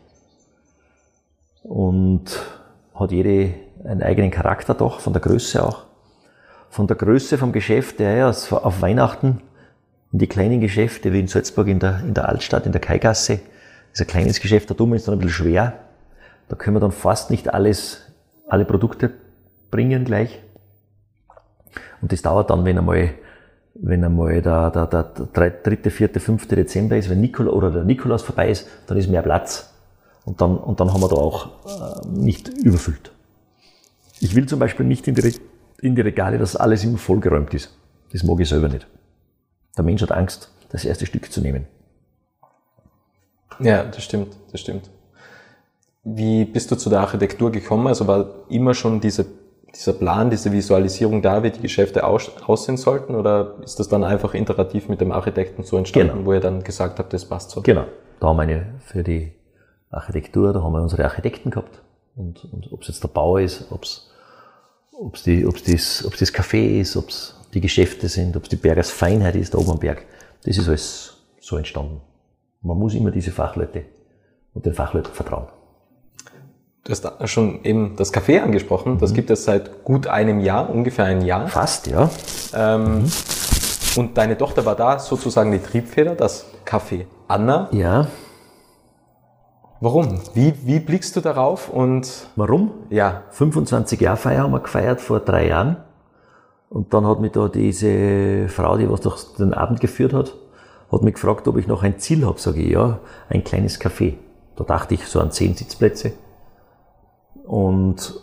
Und 1.62 2.59
hat 3.00 3.12
jede 3.12 3.54
einen 3.84 4.04
eigenen 4.04 4.32
Charakter 4.32 4.74
doch, 4.74 5.00
von 5.00 5.14
der 5.14 5.22
Größe 5.22 5.64
auch. 5.64 5.86
Von 6.70 6.88
der 6.88 6.98
Größe 6.98 7.38
vom 7.38 7.52
Geschäft, 7.52 8.00
ja, 8.00 8.12
ja, 8.12 8.30
auf 8.30 8.82
Weihnachten 8.82 9.42
in 10.12 10.20
die 10.20 10.28
kleinen 10.28 10.60
Geschäfte 10.60 11.14
wie 11.14 11.20
in 11.20 11.28
Salzburg 11.28 11.68
in 11.68 11.80
der, 11.80 12.00
in 12.00 12.14
der 12.14 12.28
Altstadt, 12.28 12.66
in 12.66 12.72
der 12.72 12.82
Kaigasse, 12.82 13.40
ist 13.94 14.02
ein 14.02 14.08
kleines 14.08 14.40
Geschäft, 14.40 14.70
da 14.70 14.74
tun 14.74 14.90
wir 14.90 14.96
uns 14.96 15.06
dann 15.06 15.16
ein 15.16 15.20
bisschen 15.20 15.46
schwer. 15.46 15.74
Da 16.48 16.56
können 16.56 16.76
wir 16.76 16.80
dann 16.80 16.92
fast 16.92 17.30
nicht 17.32 17.54
alles, 17.54 18.02
alle 18.48 18.66
Produkte 18.66 19.12
bringen 19.72 20.04
gleich. 20.04 20.40
Und 22.02 22.12
das 22.12 22.22
dauert 22.22 22.50
dann, 22.50 22.66
wenn 22.66 22.78
einmal, 22.78 23.12
wenn 23.76 24.04
einmal 24.04 24.42
der, 24.42 24.72
der, 24.72 24.88
der, 24.88 25.04
der 25.04 25.50
dritte, 25.52 25.92
vierte, 25.92 26.20
fünfte 26.20 26.56
Dezember 26.56 26.98
ist, 26.98 27.10
wenn 27.10 27.22
Nikolaus 27.22 27.54
oder 27.54 27.72
der 27.72 27.84
Nikolaus 27.84 28.24
vorbei 28.24 28.50
ist, 28.50 28.68
dann 28.88 28.98
ist 28.98 29.10
mehr 29.10 29.22
Platz. 29.22 29.69
Und 30.30 30.40
dann, 30.42 30.58
und 30.58 30.80
dann 30.80 30.94
haben 30.94 31.02
wir 31.02 31.08
da 31.10 31.16
auch 31.16 31.48
äh, 31.66 32.08
nicht 32.08 32.50
überfüllt. 32.50 33.12
Ich 34.20 34.36
will 34.36 34.46
zum 34.48 34.60
Beispiel 34.60 34.86
nicht 34.86 35.08
in 35.08 35.16
die, 35.16 35.34
in 35.82 35.96
die 35.96 36.02
Regale, 36.02 36.38
dass 36.38 36.56
alles 36.56 36.84
immer 36.84 37.00
vollgeräumt 37.00 37.52
ist. 37.56 37.76
Das 38.12 38.22
mag 38.24 38.40
ich 38.40 38.48
selber 38.48 38.70
nicht. 38.70 38.86
Der 39.76 39.84
Mensch 39.84 40.04
hat 40.04 40.12
Angst, 40.12 40.52
das 40.70 40.86
erste 40.86 41.08
Stück 41.08 41.32
zu 41.32 41.42
nehmen. 41.42 41.66
Ja, 43.60 43.84
das 43.84 44.04
stimmt, 44.04 44.36
das 44.52 44.62
stimmt. 44.62 44.92
Wie 46.04 46.46
bist 46.46 46.70
du 46.70 46.76
zu 46.76 46.92
der 46.92 47.00
Architektur 47.00 47.52
gekommen? 47.52 47.88
Also 47.88 48.06
war 48.06 48.30
immer 48.50 48.76
schon 48.76 49.02
diese 49.02 49.26
dieser 49.76 49.94
Plan, 49.94 50.30
diese 50.30 50.52
Visualisierung 50.52 51.22
da, 51.22 51.44
wie 51.44 51.52
die 51.52 51.62
Geschäfte 51.62 52.04
aus, 52.04 52.32
aussehen 52.46 52.78
sollten? 52.78 53.16
Oder 53.16 53.56
ist 53.64 53.80
das 53.80 53.88
dann 53.88 54.04
einfach 54.04 54.34
iterativ 54.34 54.90
mit 54.90 55.02
dem 55.02 55.12
Architekten 55.12 55.64
so 55.64 55.78
entstanden, 55.78 56.14
Genau. 56.14 56.26
wo 56.26 56.34
ihr 56.34 56.40
dann 56.40 56.64
gesagt 56.64 57.00
habt, 57.00 57.14
das 57.14 57.26
passt 57.26 57.52
so? 57.52 57.62
Genau. 57.62 57.86
Da 58.20 58.28
haben 58.28 58.38
wir 58.38 58.44
eine 58.44 58.66
für 58.80 59.04
die 59.04 59.32
Architektur, 59.92 60.54
da 60.54 60.62
haben 60.62 60.74
wir 60.74 60.82
unsere 60.82 61.04
Architekten 61.04 61.50
gehabt. 61.50 61.82
Und, 62.16 62.44
und 62.52 62.72
ob 62.72 62.82
es 62.82 62.90
jetzt 62.90 63.04
der 63.04 63.08
Bau 63.08 63.38
ist, 63.38 63.72
ob 63.72 63.84
es 63.84 64.10
ob's 64.92 65.24
die, 65.24 65.46
ob's 65.46 65.64
das, 65.64 66.06
ob's 66.06 66.20
das 66.20 66.34
Café 66.34 66.80
ist, 66.80 66.98
ob 66.98 67.10
es 67.10 67.36
die 67.54 67.62
Geschäfte 67.62 68.08
sind, 68.10 68.36
ob 68.36 68.44
es 68.44 68.50
die 68.50 68.56
Bergers 68.56 68.92
Feinheit 68.92 69.36
ist, 69.36 69.54
da 69.54 69.58
oben 69.58 69.72
am 69.72 69.80
Berg. 69.80 70.06
Das 70.44 70.58
ist 70.58 70.68
alles 70.68 71.18
so 71.40 71.58
entstanden. 71.58 72.02
Man 72.62 72.78
muss 72.78 72.94
immer 72.94 73.12
diese 73.12 73.32
Fachleute 73.32 73.86
und 74.54 74.66
den 74.66 74.74
Fachleuten 74.74 75.14
vertrauen. 75.14 75.48
Du 76.84 76.92
hast 76.92 77.02
da 77.02 77.28
schon 77.28 77.64
eben 77.64 77.96
das 77.96 78.14
Café 78.14 78.42
angesprochen. 78.42 78.98
Das 79.00 79.14
gibt 79.14 79.30
es 79.30 79.46
seit 79.46 79.84
gut 79.84 80.08
einem 80.08 80.40
Jahr, 80.40 80.70
ungefähr 80.70 81.06
ein 81.06 81.22
Jahr. 81.22 81.48
Fast, 81.48 81.88
ja. 81.88 82.10
Ähm, 82.54 83.06
Und 83.96 84.18
deine 84.18 84.38
Tochter 84.38 84.66
war 84.66 84.76
da 84.76 85.00
sozusagen 85.00 85.52
die 85.52 85.60
Triebfeder, 85.60 86.16
das 86.16 86.46
Café 86.66 87.06
Anna. 87.28 87.70
Ja. 87.72 88.08
Warum? 89.82 90.20
Wie, 90.34 90.54
wie 90.66 90.80
blickst 90.80 91.16
du 91.16 91.22
darauf? 91.22 91.70
Und 91.70 92.28
Warum? 92.36 92.72
ja, 92.90 93.24
25 93.32 94.02
Jahre 94.02 94.18
Feier 94.18 94.44
haben 94.44 94.52
wir 94.52 94.60
gefeiert 94.60 95.00
vor 95.00 95.22
drei 95.22 95.48
Jahren. 95.48 95.78
Und 96.70 96.94
dann 96.94 97.08
hat 97.08 97.22
mich 97.22 97.32
da 97.32 97.48
diese 97.48 98.50
Frau, 98.50 98.78
die 98.78 98.90
was 98.90 99.02
durch 99.02 99.24
den 99.38 99.54
Abend 99.54 99.80
geführt 99.80 100.14
hat, 100.14 100.36
hat 100.92 101.02
mich 101.02 101.14
gefragt, 101.14 101.48
ob 101.48 101.58
ich 101.58 101.68
noch 101.68 101.82
ein 101.84 101.98
Ziel 101.98 102.26
habe. 102.26 102.40
Sage 102.40 102.62
ich, 102.62 102.72
ja, 102.72 103.00
ein 103.30 103.44
kleines 103.44 103.80
Café. 103.80 104.16
Da 104.58 104.66
dachte 104.66 104.94
ich 104.96 105.08
so 105.08 105.22
an 105.22 105.32
zehn 105.32 105.56
Sitzplätze. 105.56 106.12
Und, 107.46 108.22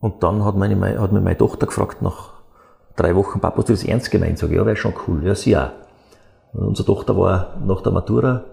und 0.00 0.22
dann 0.22 0.44
hat, 0.44 0.54
meine, 0.54 1.00
hat 1.00 1.12
mir 1.12 1.20
meine 1.20 1.38
Tochter 1.38 1.66
gefragt, 1.66 2.02
nach 2.02 2.34
drei 2.94 3.16
Wochen, 3.16 3.40
Papa, 3.40 3.56
hast 3.56 3.70
du 3.70 3.72
das 3.72 3.84
ernst 3.84 4.10
gemeint? 4.10 4.38
Sage 4.38 4.52
ich, 4.52 4.58
ja, 4.58 4.66
wäre 4.66 4.76
schon 4.76 4.94
cool. 5.08 5.26
Ja, 5.26 5.34
sie 5.34 5.56
auch. 5.56 5.70
Und 6.52 6.66
unsere 6.68 6.86
Tochter 6.86 7.16
war 7.16 7.56
nach 7.64 7.80
der 7.80 7.92
Matura, 7.92 8.44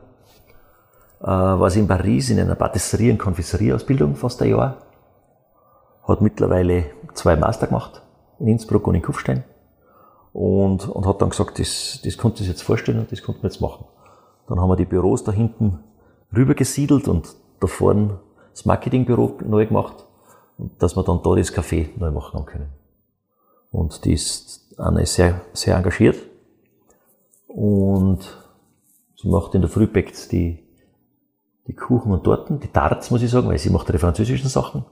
war 1.31 1.69
sie 1.69 1.79
in 1.79 1.87
Paris 1.87 2.29
in 2.29 2.39
einer 2.39 2.55
Patisserie- 2.55 3.11
und 3.11 3.17
Konfiserieausbildung 3.17 4.15
fast 4.15 4.41
ein 4.41 4.51
Jahr. 4.51 4.77
Hat 6.07 6.21
mittlerweile 6.21 6.85
zwei 7.15 7.35
Master 7.35 7.67
gemacht, 7.67 8.01
in 8.39 8.47
Innsbruck 8.47 8.87
und 8.87 8.95
in 8.95 9.01
Kufstein. 9.01 9.43
Und, 10.31 10.87
und 10.87 11.05
hat 11.05 11.21
dann 11.21 11.31
gesagt, 11.31 11.59
das, 11.59 11.99
das 12.03 12.17
konnte 12.17 12.43
ich 12.43 12.49
jetzt 12.49 12.61
vorstellen 12.61 12.99
und 12.99 13.11
das 13.11 13.23
konnten 13.23 13.43
wir 13.43 13.49
jetzt 13.49 13.59
machen. 13.59 13.85
Dann 14.47 14.59
haben 14.59 14.69
wir 14.69 14.77
die 14.77 14.85
Büros 14.85 15.23
da 15.23 15.31
hinten 15.31 15.79
rübergesiedelt 16.33 17.07
und 17.07 17.27
da 17.59 17.67
vorne 17.67 18.19
das 18.51 18.65
Marketingbüro 18.65 19.39
neu 19.45 19.65
gemacht, 19.65 20.05
dass 20.79 20.95
wir 20.95 21.03
dann 21.03 21.21
da 21.23 21.35
das 21.35 21.53
Café 21.53 21.89
neu 21.97 22.11
machen 22.11 22.35
haben 22.35 22.45
können. 22.45 22.69
Und 23.71 24.05
die 24.05 24.13
ist, 24.13 24.73
Anna 24.77 25.01
ist 25.01 25.15
sehr, 25.15 25.41
sehr 25.53 25.75
engagiert 25.75 26.17
und 27.47 28.19
sie 29.15 29.27
macht 29.27 29.55
in 29.55 29.61
der 29.61 29.69
Früh 29.69 29.87
die, 30.31 30.66
die 31.67 31.73
Kuchen 31.73 32.11
und 32.11 32.23
Torten, 32.23 32.59
die 32.59 32.69
Tarts, 32.69 33.11
muss 33.11 33.21
ich 33.21 33.29
sagen, 33.29 33.47
weil 33.49 33.57
sie 33.57 33.69
macht 33.69 33.93
die 33.93 33.97
französischen 33.97 34.49
Sachen. 34.49 34.85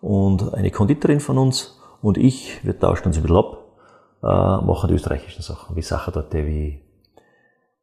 Und 0.00 0.52
eine 0.54 0.70
Konditorin 0.70 1.20
von 1.20 1.38
uns 1.38 1.78
und 2.02 2.18
ich, 2.18 2.64
wir 2.64 2.78
tauschen 2.78 3.06
uns 3.06 3.16
ein 3.16 3.22
bisschen 3.22 3.36
ab, 3.36 3.58
äh, 4.22 4.26
machen 4.26 4.88
die 4.88 4.94
österreichischen 4.94 5.42
Sachen, 5.42 5.76
wie 5.76 5.82
Sachertorte, 5.82 6.44
wie, 6.44 6.80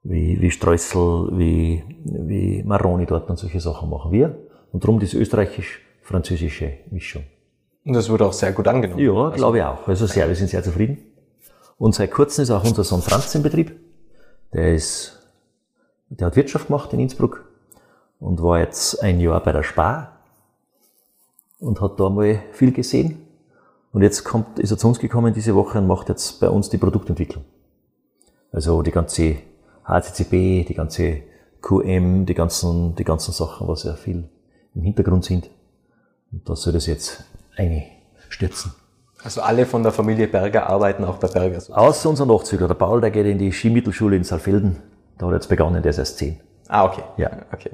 wie, 0.04 0.42
wie 0.42 0.52
Streusel, 0.52 1.30
wie, 1.38 1.84
wie 2.04 2.64
Maroni 2.64 3.06
dort 3.06 3.30
und 3.30 3.38
solche 3.38 3.62
Sachen 3.62 3.90
machen 3.90 4.12
wir. 4.12 4.38
Und 4.74 4.84
darum 4.84 5.00
diese 5.00 5.18
österreichisch-französische 5.18 6.74
Mischung. 6.92 7.24
und 7.86 7.94
das 7.94 8.10
wurde 8.10 8.26
auch 8.26 8.34
sehr 8.34 8.52
gut 8.52 8.68
angenommen. 8.68 9.00
Ja, 9.00 9.30
glaube 9.30 9.58
ich 9.58 9.64
auch. 9.64 9.88
Also 9.88 10.06
sehr, 10.06 10.28
wir 10.28 10.36
sind 10.36 10.50
sehr 10.50 10.62
zufrieden. 10.62 10.98
Und 11.78 11.96
seit 11.96 12.12
kurzem 12.12 12.44
ist 12.44 12.52
auch 12.52 12.66
unser 12.66 12.84
Sohn 12.84 13.02
Franz 13.02 13.34
im 13.36 13.44
Betrieb. 13.44 13.80
Der 14.54 14.74
ist, 14.74 15.18
der 16.10 16.28
hat 16.28 16.36
Wirtschaft 16.36 16.68
gemacht 16.68 16.92
in 16.92 17.00
Innsbruck 17.00 17.49
und 18.20 18.42
war 18.42 18.60
jetzt 18.60 19.02
ein 19.02 19.20
Jahr 19.20 19.42
bei 19.42 19.52
der 19.52 19.64
Spar 19.64 20.20
und 21.60 21.82
hat 21.82 22.00
da 22.00 22.10
mal 22.10 22.40
viel 22.52 22.72
gesehen. 22.72 23.26
Und 23.92 24.04
jetzt 24.04 24.24
kommt, 24.24 24.60
ist 24.60 24.72
er 24.72 24.78
zu 24.78 24.88
uns 24.88 25.00
gekommen 25.00 25.34
diese 25.34 25.56
Woche 25.56 25.80
und 25.80 25.88
macht 25.88 26.10
jetzt 26.10 26.40
bei 26.40 26.50
uns 26.50 26.70
die 26.70 26.78
Produktentwicklung. 26.78 27.44
Also 28.52 28.82
die 28.82 28.92
ganze 28.92 29.38
HCCP, 29.86 30.66
die 30.66 30.74
ganze 30.76 31.24
QM, 31.62 32.26
die 32.26 32.34
ganzen, 32.34 32.96
die 32.96 33.04
ganzen 33.04 33.32
Sachen, 33.32 33.68
was 33.68 33.84
ja 33.84 33.96
viel 33.96 34.30
im 34.76 34.82
Hintergrund 34.84 35.26
sind. 35.26 35.50
Und 36.32 36.48
da 36.48 36.56
soll 36.56 36.74
das 36.74 36.86
jetzt 36.86 37.24
einstürzen. 37.58 38.74
Also 39.24 39.42
alle 39.42 39.66
von 39.66 39.84
der 39.84 39.92
Familie 39.92 40.28
Berger 40.28 40.70
arbeiten 40.70 41.04
auch 41.04 41.18
bei 41.18 41.28
Berger. 41.28 41.60
so. 41.60 41.74
Außer 41.74 42.10
unser 42.10 42.26
Nachzügler, 42.26 42.68
der 42.68 42.76
Paul, 42.76 43.02
der 43.02 43.12
geht 43.12 43.26
in 43.26 43.38
die 43.38 43.52
Skimittelschule 43.52 44.16
in 44.16 44.24
Saalfelden. 44.24 44.78
Da 45.18 45.26
hat 45.26 45.34
er 45.34 45.36
jetzt 45.36 45.50
begonnen, 45.50 45.82
der 45.82 45.90
ist 45.90 45.98
erst 45.98 46.18
zehn. 46.18 46.40
Ah, 46.68 46.86
okay. 46.86 47.04
Ja. 47.18 47.32
Okay. 47.52 47.72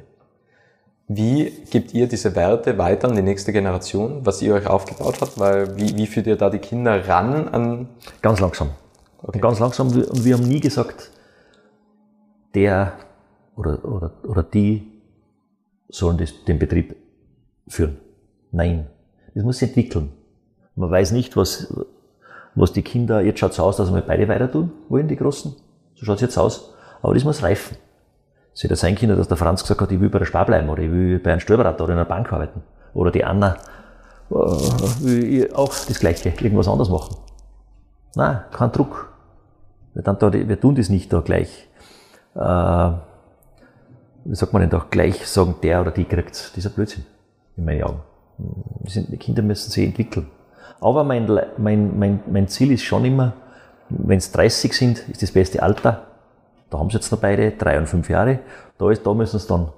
Wie 1.08 1.52
gebt 1.70 1.94
ihr 1.94 2.08
diese 2.08 2.36
Werte 2.36 2.78
weiter 2.80 3.08
an 3.08 3.16
die 3.16 3.22
nächste 3.22 3.54
Generation, 3.54 4.26
was 4.26 4.42
ihr 4.42 4.56
euch 4.56 4.66
aufgebaut 4.66 5.18
habt? 5.22 5.40
Weil 5.40 5.78
wie, 5.78 5.96
wie 5.96 6.08
führt 6.08 6.26
ihr 6.26 6.36
da 6.36 6.50
die 6.50 6.60
Kinder 6.60 7.08
ran 7.08 7.48
an? 7.48 7.90
Ganz 8.24 8.40
langsam. 8.40 8.72
Und 9.22 9.40
ganz 9.40 9.60
langsam. 9.60 9.90
Und 9.90 10.26
wir 10.26 10.36
haben 10.36 10.48
nie 10.48 10.60
gesagt, 10.60 11.12
der 12.56 12.94
oder, 13.56 13.86
oder, 13.86 14.12
oder 14.24 14.44
die 14.44 14.92
sollen 15.90 16.18
das, 16.18 16.34
den 16.46 16.58
Betrieb 16.58 16.96
führen. 17.68 17.98
Nein. 18.52 18.88
Das 19.36 19.44
muss 19.44 19.60
sich 19.60 19.70
entwickeln. 19.70 20.12
Man 20.76 20.90
weiß 20.90 21.12
nicht, 21.12 21.38
was, 21.38 21.74
was 22.56 22.74
die 22.74 22.82
Kinder, 22.82 23.22
jetzt 23.22 23.40
schaut 23.40 23.52
es 23.52 23.60
aus, 23.60 23.78
dass 23.78 23.94
wir 23.94 24.02
beide 24.02 24.28
weiter 24.28 24.52
tun 24.52 24.72
wollen, 24.90 25.08
die 25.08 25.16
Großen. 25.16 25.56
So 25.96 26.06
schaut 26.06 26.16
es 26.16 26.22
jetzt 26.22 26.38
aus. 26.38 26.74
Aber 27.02 27.14
das 27.14 27.24
muss 27.24 27.44
reifen. 27.44 27.78
Es 28.56 28.64
hätte 28.64 28.78
sein 28.78 28.96
können, 28.96 29.18
dass 29.18 29.28
der 29.28 29.36
Franz 29.36 29.62
gesagt 29.62 29.82
hat, 29.82 29.92
ich 29.92 30.00
will 30.00 30.10
bei 30.10 30.20
der 30.20 30.26
Spar 30.26 30.46
bleiben 30.46 30.70
oder 30.70 30.82
ich 30.82 30.90
will 30.90 31.20
bei 31.20 31.32
einem 31.32 31.42
Steuerberater 31.42 31.84
oder 31.84 31.94
in 31.94 32.00
einer 32.00 32.08
Bank 32.08 32.32
arbeiten. 32.32 32.64
Oder 32.94 33.12
die 33.12 33.26
Anna 33.26 33.58
äh, 34.32 34.34
will 34.34 35.52
auch 35.54 35.74
das 35.88 36.00
Gleiche, 36.00 36.30
irgendwas 36.30 36.70
anderes 36.70 36.90
machen. 36.90 37.18
Nein, 38.16 38.40
kein 38.52 38.72
Druck. 38.72 39.14
Wir, 39.94 40.04
dann 40.04 40.18
da, 40.20 40.32
wir 40.32 40.60
tun 40.60 40.76
das 40.76 40.88
nicht 40.88 41.12
da 41.12 41.20
gleich, 41.20 41.68
äh, 42.34 42.40
wie 44.24 44.36
sagt 44.36 44.54
man 44.54 44.62
denn 44.62 44.70
da, 44.70 44.86
gleich 44.90 45.28
sagen, 45.28 45.56
der 45.62 45.82
oder 45.82 45.92
die 45.92 46.06
kriegt. 46.06 46.56
Dieser 46.56 46.70
Blödsinn, 46.70 47.06
in 47.58 47.66
meinen 47.66 47.84
Augen. 47.84 48.00
Die, 48.38 49.18
Kinder 49.18 49.42
müssen 49.42 49.70
sich 49.70 49.86
entwickeln. 49.86 50.28
Aber 50.80 51.04
mein, 51.04 51.30
mein, 51.58 52.00
mein, 52.00 52.24
mein 52.32 52.48
Ziel 52.48 52.72
ist 52.72 52.84
schon 52.84 53.04
immer, 53.04 53.34
wenn 53.90 54.18
es 54.18 54.32
30 54.32 54.74
sind, 54.74 55.10
ist 55.10 55.22
das 55.22 55.32
beste 55.32 55.62
Alter. 55.62 56.08
Da 56.70 56.80
haben 56.80 56.90
sie 56.90 56.96
jetzt 56.98 57.12
noch 57.12 57.20
beide, 57.20 57.52
drei 57.52 57.78
und 57.78 57.88
fünf 57.88 58.10
Jahre. 58.10 58.40
Da, 58.78 58.90
ist, 58.92 59.06
da 59.06 59.14
müssen 59.14 59.40
sie 59.40 59.48
dann, 59.48 59.70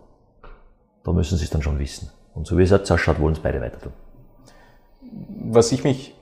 da 1.03 1.11
müssen 1.11 1.37
sie 1.37 1.43
es 1.43 1.49
dann 1.49 1.61
schon 1.61 1.77
wissen. 1.79 2.09
Und 2.33 2.47
so 2.47 2.57
wie 2.57 2.63
es 2.63 2.69
jetzt 2.69 2.91
ausschaut, 2.91 3.19
wollen 3.19 3.33
es 3.33 3.39
beide 3.39 3.61
weiter 3.61 3.79
tun. 3.79 3.93
Was 5.49 5.71
ich 5.71 5.83
mich 5.83 6.15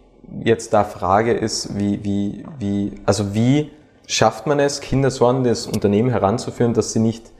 jetzt 0.43 0.73
da 0.73 0.83
frage, 0.83 1.33
ist, 1.33 1.77
wie, 1.77 2.03
wie, 2.03 2.45
wie, 2.59 2.93
also 3.05 3.33
wie 3.33 3.71
schafft 4.07 4.47
man 4.47 4.59
es, 4.59 4.81
Kinder 4.81 5.11
so 5.11 5.25
an 5.27 5.43
das 5.43 5.67
Unternehmen 5.67 6.09
heranzuführen, 6.09 6.73
dass 6.73 6.93
sie 6.93 6.99
nicht, 6.99 7.31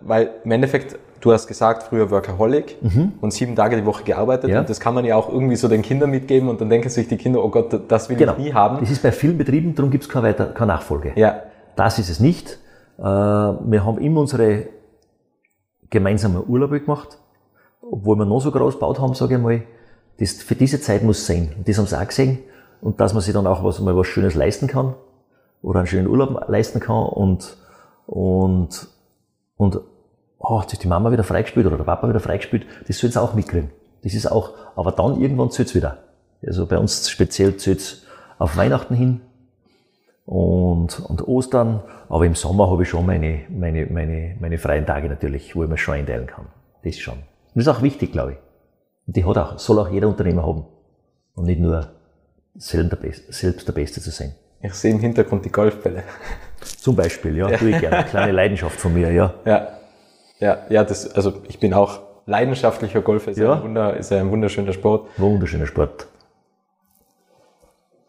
weil 0.00 0.30
im 0.44 0.50
Endeffekt, 0.50 0.98
du 1.20 1.32
hast 1.32 1.46
gesagt, 1.46 1.82
früher 1.82 2.10
Workaholic 2.10 2.76
und 3.20 3.32
sieben 3.32 3.54
Tage 3.56 3.76
die 3.76 3.84
Woche 3.84 4.04
gearbeitet 4.04 4.44
Mhm. 4.48 4.54
Ja. 4.54 4.60
und 4.60 4.70
das 4.70 4.80
kann 4.80 4.94
man 4.94 5.04
ja 5.04 5.16
auch 5.16 5.28
irgendwie 5.28 5.56
so 5.56 5.68
den 5.68 5.82
Kindern 5.82 6.10
mitgeben 6.10 6.48
und 6.48 6.60
dann 6.60 6.70
denken 6.70 6.88
sich 6.88 7.08
die 7.08 7.16
Kinder, 7.18 7.44
oh 7.44 7.48
Gott, 7.50 7.78
das 7.88 8.08
will 8.08 8.16
Genau. 8.16 8.32
ich 8.32 8.38
nie 8.38 8.52
haben. 8.54 8.78
Das 8.80 8.90
ist 8.90 9.02
bei 9.02 9.12
vielen 9.12 9.36
Betrieben, 9.36 9.74
darum 9.74 9.90
gibt 9.90 10.04
es 10.04 10.10
keine, 10.10 10.32
keine 10.34 10.66
Nachfolge. 10.66 11.12
Ja, 11.16 11.42
Das 11.80 11.98
ist 11.98 12.10
es 12.10 12.20
nicht. 12.20 12.58
Äh, 12.98 13.02
Wir 13.02 13.86
haben 13.86 13.96
immer 14.02 14.20
unsere 14.20 14.66
gemeinsamen 15.88 16.42
Urlaube 16.46 16.78
gemacht, 16.78 17.16
obwohl 17.80 18.16
wir 18.16 18.26
noch 18.26 18.40
so 18.40 18.50
groß 18.50 18.74
gebaut 18.74 19.00
haben, 19.00 19.14
sage 19.14 19.36
ich 19.36 19.40
mal. 19.40 19.62
Das, 20.18 20.42
für 20.42 20.56
diese 20.56 20.82
Zeit 20.82 21.02
muss 21.02 21.26
sein. 21.26 21.54
Und 21.56 21.66
das 21.66 21.78
haben 21.78 21.86
sie 21.86 21.98
auch 21.98 22.06
gesehen. 22.06 22.40
Und 22.82 23.00
dass 23.00 23.14
man 23.14 23.22
sich 23.22 23.32
dann 23.32 23.46
auch 23.46 23.64
was, 23.64 23.80
mal 23.80 23.96
was 23.96 24.08
Schönes 24.08 24.34
leisten 24.34 24.66
kann 24.66 24.94
oder 25.62 25.78
einen 25.78 25.86
schönen 25.86 26.06
Urlaub 26.06 26.50
leisten 26.50 26.80
kann 26.80 27.06
und, 27.06 27.56
und, 28.06 28.88
und 29.56 29.80
oh, 30.38 30.60
jetzt 30.60 30.74
ist 30.74 30.84
die 30.84 30.88
Mama 30.88 31.10
wieder 31.12 31.24
freigespielt 31.24 31.64
oder 31.64 31.78
der 31.78 31.84
Papa 31.84 32.10
wieder 32.10 32.20
freigespielt, 32.20 32.66
das 32.88 32.98
sollen 32.98 33.12
sie 33.14 33.22
auch 33.22 33.32
mitkriegen. 33.32 33.70
Das 34.02 34.12
ist 34.12 34.30
auch, 34.30 34.52
aber 34.76 34.92
dann 34.92 35.18
irgendwann 35.18 35.50
zählt's 35.50 35.74
wieder. 35.74 35.96
Also 36.46 36.66
bei 36.66 36.76
uns 36.76 37.08
speziell 37.08 37.56
zählt's 37.56 38.02
auf 38.38 38.58
Weihnachten 38.58 38.94
hin, 38.94 39.22
und, 40.30 41.00
und 41.00 41.26
Ostern. 41.26 41.82
Aber 42.08 42.24
im 42.24 42.36
Sommer 42.36 42.70
habe 42.70 42.84
ich 42.84 42.88
schon 42.88 43.04
meine, 43.04 43.40
meine, 43.48 43.86
meine, 43.86 44.36
meine 44.38 44.58
freien 44.58 44.86
Tage 44.86 45.08
natürlich, 45.08 45.56
wo 45.56 45.64
ich 45.64 45.68
mir 45.68 45.76
schon 45.76 45.94
einteilen 45.94 46.28
kann. 46.28 46.46
Das 46.84 46.96
schon. 46.98 47.14
Und 47.14 47.22
das 47.56 47.66
ist 47.66 47.68
auch 47.68 47.82
wichtig, 47.82 48.12
glaube 48.12 48.32
ich. 48.32 48.38
Und 49.08 49.16
die 49.16 49.24
hat 49.24 49.36
auch, 49.36 49.58
soll 49.58 49.80
auch 49.80 49.90
jeder 49.90 50.06
Unternehmer 50.06 50.46
haben. 50.46 50.66
Und 51.34 51.46
nicht 51.46 51.60
nur 51.60 51.88
selbst 52.54 52.92
der, 52.92 52.96
Beste, 52.96 53.32
selbst 53.32 53.66
der 53.66 53.72
Beste 53.72 54.00
zu 54.00 54.10
sein. 54.10 54.34
ich 54.62 54.72
sehe 54.74 54.92
im 54.92 55.00
Hintergrund 55.00 55.44
die 55.44 55.50
Golfbälle. 55.50 56.04
Zum 56.60 56.94
Beispiel, 56.94 57.36
ja, 57.36 57.48
tue 57.56 57.70
ich 57.70 57.80
gerne. 57.80 58.04
Kleine 58.08 58.30
Leidenschaft 58.32 58.78
von 58.80 58.94
mir, 58.94 59.10
ja. 59.12 59.34
Ja, 59.44 59.68
ja, 60.38 60.58
ja, 60.68 60.84
das, 60.84 61.12
also 61.12 61.42
ich 61.48 61.58
bin 61.58 61.74
auch 61.74 62.00
leidenschaftlicher 62.26 63.00
Golfer, 63.02 63.32
ist 63.32 63.38
ja, 63.38 63.46
Ja. 63.46 63.54
ein, 63.54 63.62
Wunder, 63.64 63.96
ist 63.96 64.10
ja 64.12 64.20
ein 64.20 64.30
wunderschöner 64.30 64.72
Sport. 64.72 65.08
Wunderschöner 65.18 65.66
Sport. 65.66 66.06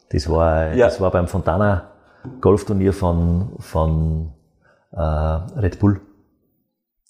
Das 0.09 0.29
war, 0.29 0.73
Ja. 0.75 0.85
das 0.85 1.01
war 1.01 1.09
beim 1.09 1.27
Fontana 1.27 1.87
Golfturnier 2.41 2.93
von, 2.93 3.49
von 3.59 4.31
äh, 4.91 4.99
Red 4.99 5.79
Bull. 5.79 6.01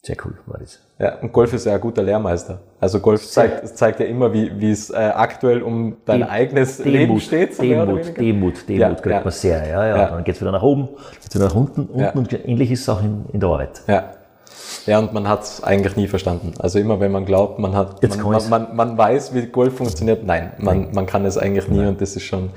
Sehr 0.03 0.15
cool 0.25 0.33
war 0.47 0.57
das. 0.59 0.79
Ja, 0.97 1.19
und 1.19 1.31
Golf 1.31 1.53
ist 1.53 1.65
ja 1.67 1.75
ein 1.75 1.81
guter 1.81 2.01
Lehrmeister. 2.01 2.59
Also 2.79 2.99
Golf 2.99 3.27
zeigt, 3.27 3.67
zeigt 3.77 3.99
ja 3.99 4.07
immer, 4.07 4.33
wie, 4.33 4.51
wie 4.59 4.71
es 4.71 4.89
äh, 4.89 4.95
aktuell 4.95 5.61
um 5.61 5.97
dein 6.05 6.21
Dem- 6.21 6.29
eigenes 6.29 6.83
Leben 6.83 7.19
steht. 7.19 7.53
so 7.55 7.61
Demut, 7.61 7.87
weniger. 7.87 8.11
Demut, 8.13 8.67
Demut 8.67 8.79
Ja, 8.81 8.93
kriegt 8.95 9.05
ja. 9.15 9.21
man 9.21 9.31
sehr. 9.31 9.67
Ja, 9.67 9.85
ja. 9.85 9.97
Ja. 9.97 10.09
Dann 10.09 10.23
geht's 10.23 10.41
wieder 10.41 10.51
nach 10.51 10.63
oben, 10.63 10.89
geht's 11.21 11.35
wieder 11.35 11.45
nach 11.45 11.55
unten, 11.55 11.85
unten 11.85 12.17
und 12.17 12.33
ähnlich 12.47 12.71
ist 12.71 12.81
es 12.81 12.89
auch 12.89 13.03
in, 13.03 13.25
in 13.31 13.39
der 13.39 13.49
Arbeit. 13.49 13.81
Ja. 13.87 14.11
Ja, 14.85 14.99
und 14.99 15.13
man 15.13 15.27
hat 15.27 15.43
es 15.43 15.63
eigentlich 15.63 15.95
nie 15.95 16.07
verstanden. 16.07 16.53
Also 16.59 16.79
immer 16.79 16.99
wenn 16.99 17.11
man 17.11 17.25
glaubt, 17.25 17.59
man 17.59 17.75
hat, 17.75 18.01
Jetzt 18.01 18.21
man, 18.23 18.31
man, 18.31 18.49
man, 18.49 18.75
man 18.75 18.97
weiß, 18.97 19.33
wie 19.33 19.45
Golf 19.47 19.77
funktioniert. 19.77 20.25
Nein, 20.25 20.53
man, 20.57 20.91
man 20.93 21.05
kann 21.05 21.25
es 21.25 21.37
eigentlich 21.37 21.67
nie 21.67 21.85
und 21.85 22.01
das 22.01 22.15
ist 22.15 22.23
schon, 22.23 22.49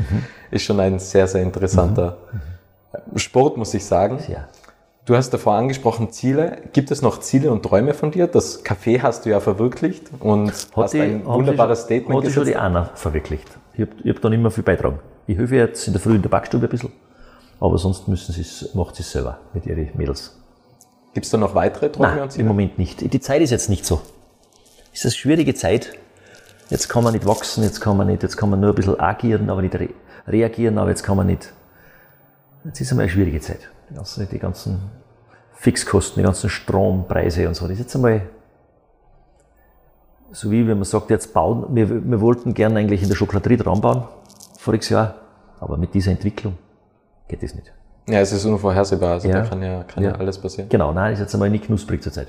ist 0.51 0.63
schon 0.63 0.81
ein 0.81 0.99
sehr, 0.99 1.27
sehr 1.27 1.43
interessanter 1.43 2.17
Sport, 3.17 3.57
muss 3.57 3.75
ich 3.75 3.85
sagen. 3.85 4.19
Ja. 4.29 4.49
Du 5.05 5.15
hast 5.15 5.31
davor 5.31 5.55
angesprochen 5.55 6.11
Ziele. 6.13 6.63
Gibt 6.73 6.91
es 6.91 7.03
noch 7.03 7.21
Ziele 7.21 7.53
und 7.53 7.63
Träume 7.63 7.93
von 7.93 8.11
dir? 8.11 8.27
Das 8.27 8.65
Café 8.65 9.03
hast 9.03 9.27
du 9.27 9.31
ja 9.31 9.41
verwirklicht 9.41 10.11
und 10.19 10.51
hast 10.75 10.95
ein 10.95 11.25
haben 11.25 11.27
wunderbares 11.27 11.81
sie, 11.81 11.85
Statement 11.85 12.17
Hat 12.21 12.27
die 12.27 12.33
schon 12.33 12.45
die 12.45 12.53
gesetzt. 12.53 12.65
Anna 12.65 12.91
verwirklicht. 12.95 13.49
Ich 13.75 13.81
habe 13.83 13.91
hab 14.09 14.23
da 14.23 14.31
nicht 14.31 14.41
mehr 14.41 14.51
viel 14.51 14.65
beitragen. 14.65 15.01
Ich 15.27 15.37
helfe 15.37 15.57
jetzt 15.57 15.87
in 15.87 15.93
der 15.93 16.01
Früh 16.01 16.15
in 16.15 16.23
der 16.23 16.31
Backstube 16.31 16.67
ein 16.67 16.71
bisschen, 16.71 16.93
aber 17.61 17.77
sonst 17.77 18.09
müssen 18.09 18.33
sie's, 18.33 18.71
macht 18.75 18.97
sie 18.97 19.03
es 19.03 19.13
selber 19.13 19.39
mit 19.53 19.67
ihren 19.67 19.91
Mädels. 19.95 20.39
Gibt 21.15 21.27
es 21.27 21.31
da 21.31 21.39
noch 21.39 21.55
weitere 21.55 21.91
und 21.97 22.37
im? 22.37 22.47
Moment 22.47 22.79
nicht. 22.79 23.01
Die 23.13 23.21
Zeit 23.21 23.41
ist 23.41 23.51
jetzt 23.51 23.71
nicht 23.71 23.87
so. 23.87 24.03
Es 24.93 25.01
ist 25.01 25.05
eine 25.07 25.13
schwierige 25.13 25.55
Zeit. 25.55 25.93
Jetzt 26.71 26.89
kann 26.89 27.05
man 27.05 27.13
nicht 27.13 27.27
wachsen, 27.27 27.63
jetzt 27.63 27.81
kann 27.81 27.97
man 27.97 28.09
nicht, 28.09 28.23
jetzt 28.23 28.37
kann 28.37 28.51
man 28.51 28.61
nur 28.61 28.71
ein 28.71 28.75
bisschen 28.75 28.99
agieren, 28.99 29.49
aber 29.49 29.63
nicht 29.63 29.75
re 29.75 29.91
reagieren, 30.27 30.79
aber 30.79 30.91
jetzt 30.91 31.03
kann 31.03 31.17
man 31.17 31.27
nicht. 31.27 31.53
Jetzt 32.65 32.81
ist 32.81 32.91
einmal 32.91 33.05
eine 33.05 33.13
schwierige 33.13 33.41
Zeit. 33.41 33.71
Die 33.91 33.95
ganzen, 33.95 34.29
die 34.29 34.39
ganzen 34.39 34.81
Fixkosten, 35.53 36.23
die 36.23 36.25
ganzen 36.25 36.49
Strompreise 36.49 37.47
und 37.47 37.55
so. 37.55 37.67
Das 37.67 37.75
ist 37.75 37.81
jetzt 37.81 37.95
einmal, 37.95 38.23
so 40.33 40.51
wie 40.51 40.67
wenn 40.67 40.79
man 40.79 40.85
sagt, 40.85 41.11
jetzt 41.11 41.35
bauen, 41.35 41.67
wir, 41.75 41.89
wir 41.89 42.21
wollten 42.21 42.55
gerne 42.55 42.81
eigentlich 42.81 43.03
in 43.03 43.09
der 43.09 43.17
Schokolaterie 43.17 43.59
dran 43.59 43.81
bauen, 43.81 44.05
voriges 44.59 44.89
Jahr, 44.89 45.15
aber 45.61 45.77
mit 45.77 45.93
dieser 45.93 46.11
Entwicklung 46.11 46.57
geht 47.29 47.43
das 47.43 47.55
nicht. 47.55 47.73
Ja, 48.09 48.21
es 48.21 48.33
ist 48.33 48.45
unvorhersehbar. 48.45 49.13
Also 49.13 49.29
Ja. 49.29 49.41
da 49.43 49.49
kann 49.49 49.63
ja, 49.63 49.83
kann 49.85 50.03
ja. 50.05 50.11
Ja. 50.11 50.17
alles 50.17 50.39
passieren. 50.39 50.69
Genau, 50.69 50.93
nein, 50.93 51.13
ist 51.15 51.21
jetzt 51.21 51.35
einmal 51.35 51.51
nicht 51.51 51.65
knusprig 51.65 52.03
zur 52.03 52.13
Zeit. 52.13 52.29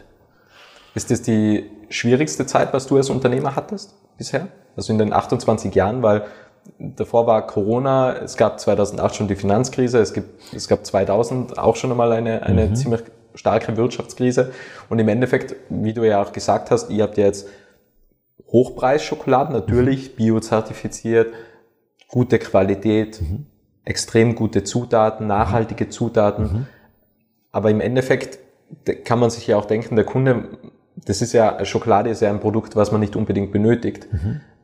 Ist 0.94 1.12
das 1.12 1.22
die 1.22 1.70
schwierigste 1.90 2.46
Zeit, 2.46 2.74
was 2.74 2.88
du 2.88 2.96
als 2.98 3.10
Unternehmer 3.10 3.56
hattest 3.56 3.96
bisher? 4.18 4.48
Also 4.78 4.94
in 4.94 5.00
den 5.00 5.12
28 5.14 5.76
Jahren, 5.76 6.02
weil 6.04 6.24
davor 6.80 7.28
war 7.28 7.46
Corona, 7.46 8.16
es 8.16 8.38
gab 8.38 8.60
2008 8.60 9.16
schon 9.16 9.28
die 9.28 9.36
Finanzkrise, 9.36 10.00
es, 10.00 10.14
gibt, 10.14 10.54
es 10.54 10.68
gab 10.68 10.86
2000 10.86 11.58
auch 11.58 11.76
schon 11.76 11.92
einmal 11.92 12.12
eine, 12.14 12.44
eine 12.44 12.74
ziemlich 12.74 13.02
starke 13.36 13.76
Wirtschaftskrise. 13.76 14.52
Und 14.90 15.00
im 15.00 15.10
Endeffekt, 15.10 15.56
wie 15.70 15.94
du 15.94 16.04
ja 16.08 16.22
auch 16.22 16.32
gesagt 16.32 16.72
hast, 16.72 16.90
ihr 16.90 17.04
habt 17.04 17.18
ja 17.18 17.26
jetzt 17.26 17.48
Hochpreisschokoladen, 18.52 19.54
natürlich 19.54 20.16
biozertifiziert, 20.16 21.34
gute 22.08 22.40
Qualität, 22.40 23.22
extrem 23.86 24.36
gute 24.36 24.64
Zutaten, 24.64 25.28
nachhaltige 25.28 25.90
Zutaten. 25.90 26.68
Aber 27.52 27.70
im 27.72 27.80
Endeffekt 27.82 28.40
de- 28.88 28.96
kann 28.96 29.20
man 29.20 29.30
sich 29.30 29.48
ja 29.48 29.58
auch 29.58 29.66
denken, 29.66 29.96
der 29.96 30.06
Kunde, 30.06 30.50
das 31.06 31.22
ist 31.22 31.34
ja, 31.34 31.64
Schokolade 31.66 32.10
ist 32.10 32.22
ja 32.22 32.30
ein 32.30 32.40
Produkt, 32.40 32.76
was 32.76 32.92
man 32.92 33.00
nicht 33.02 33.16
unbedingt 33.16 33.52
benötigt. 33.52 34.08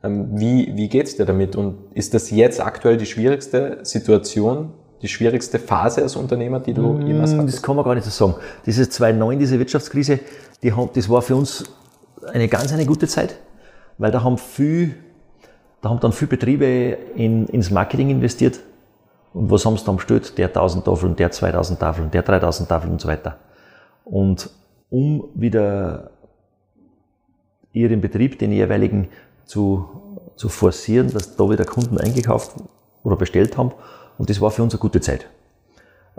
Ähm, 0.04 0.28
Wie, 0.32 0.72
wie 0.74 0.88
geht's 0.88 1.16
dir 1.16 1.24
damit? 1.24 1.54
Und 1.56 1.76
ist 1.94 2.12
das 2.14 2.30
jetzt 2.30 2.60
aktuell 2.60 2.96
die 2.96 3.06
schwierigste 3.06 3.78
Situation, 3.84 4.72
die 5.00 5.08
schwierigste 5.08 5.58
Phase 5.60 6.02
als 6.02 6.16
Unternehmer, 6.16 6.58
die 6.60 6.74
du 6.74 6.98
jemals 7.00 7.32
Mm, 7.32 7.38
hattest? 7.38 7.58
Das 7.58 7.62
kann 7.62 7.76
man 7.76 7.84
gar 7.84 7.94
nicht 7.94 8.04
so 8.04 8.10
sagen. 8.10 8.40
Diese 8.66 8.88
2009, 8.88 9.38
diese 9.38 9.58
Wirtschaftskrise, 9.58 10.18
die 10.62 10.72
haben, 10.72 10.90
das 10.94 11.08
war 11.08 11.22
für 11.22 11.36
uns 11.36 11.64
eine 12.32 12.48
ganz 12.48 12.72
eine 12.72 12.84
gute 12.86 13.06
Zeit, 13.06 13.36
weil 13.98 14.10
da 14.10 14.22
haben 14.24 14.38
viel, 14.38 14.94
da 15.80 15.90
haben 15.90 16.00
dann 16.00 16.12
viele 16.12 16.28
Betriebe 16.30 16.64
in, 17.14 17.46
ins 17.46 17.70
Marketing 17.70 18.10
investiert. 18.10 18.58
Und 19.34 19.50
was 19.50 19.64
haben 19.64 19.76
sie 19.76 19.84
dann 19.84 19.96
bestellt? 19.96 20.36
Der 20.38 20.48
1000 20.48 20.84
Tafeln, 20.84 21.16
der 21.16 21.30
2000 21.30 21.80
Tafeln, 21.80 22.10
der 22.10 22.22
3000 22.22 22.68
Tafeln 22.68 22.92
und 22.92 23.00
so 23.00 23.08
weiter. 23.08 23.36
Und 24.04 24.50
um 24.90 25.28
wieder 25.34 26.10
ihren 27.72 28.00
Betrieb, 28.00 28.38
den 28.38 28.52
jeweiligen, 28.52 29.08
zu, 29.46 29.88
zu 30.36 30.48
forcieren, 30.48 31.12
dass 31.12 31.36
da 31.36 31.48
wieder 31.48 31.64
Kunden 31.64 31.98
eingekauft 31.98 32.52
oder 33.02 33.16
bestellt 33.16 33.56
haben. 33.56 33.72
Und 34.18 34.30
das 34.30 34.40
war 34.40 34.50
für 34.50 34.62
uns 34.62 34.74
eine 34.74 34.80
gute 34.80 35.00
Zeit. 35.00 35.28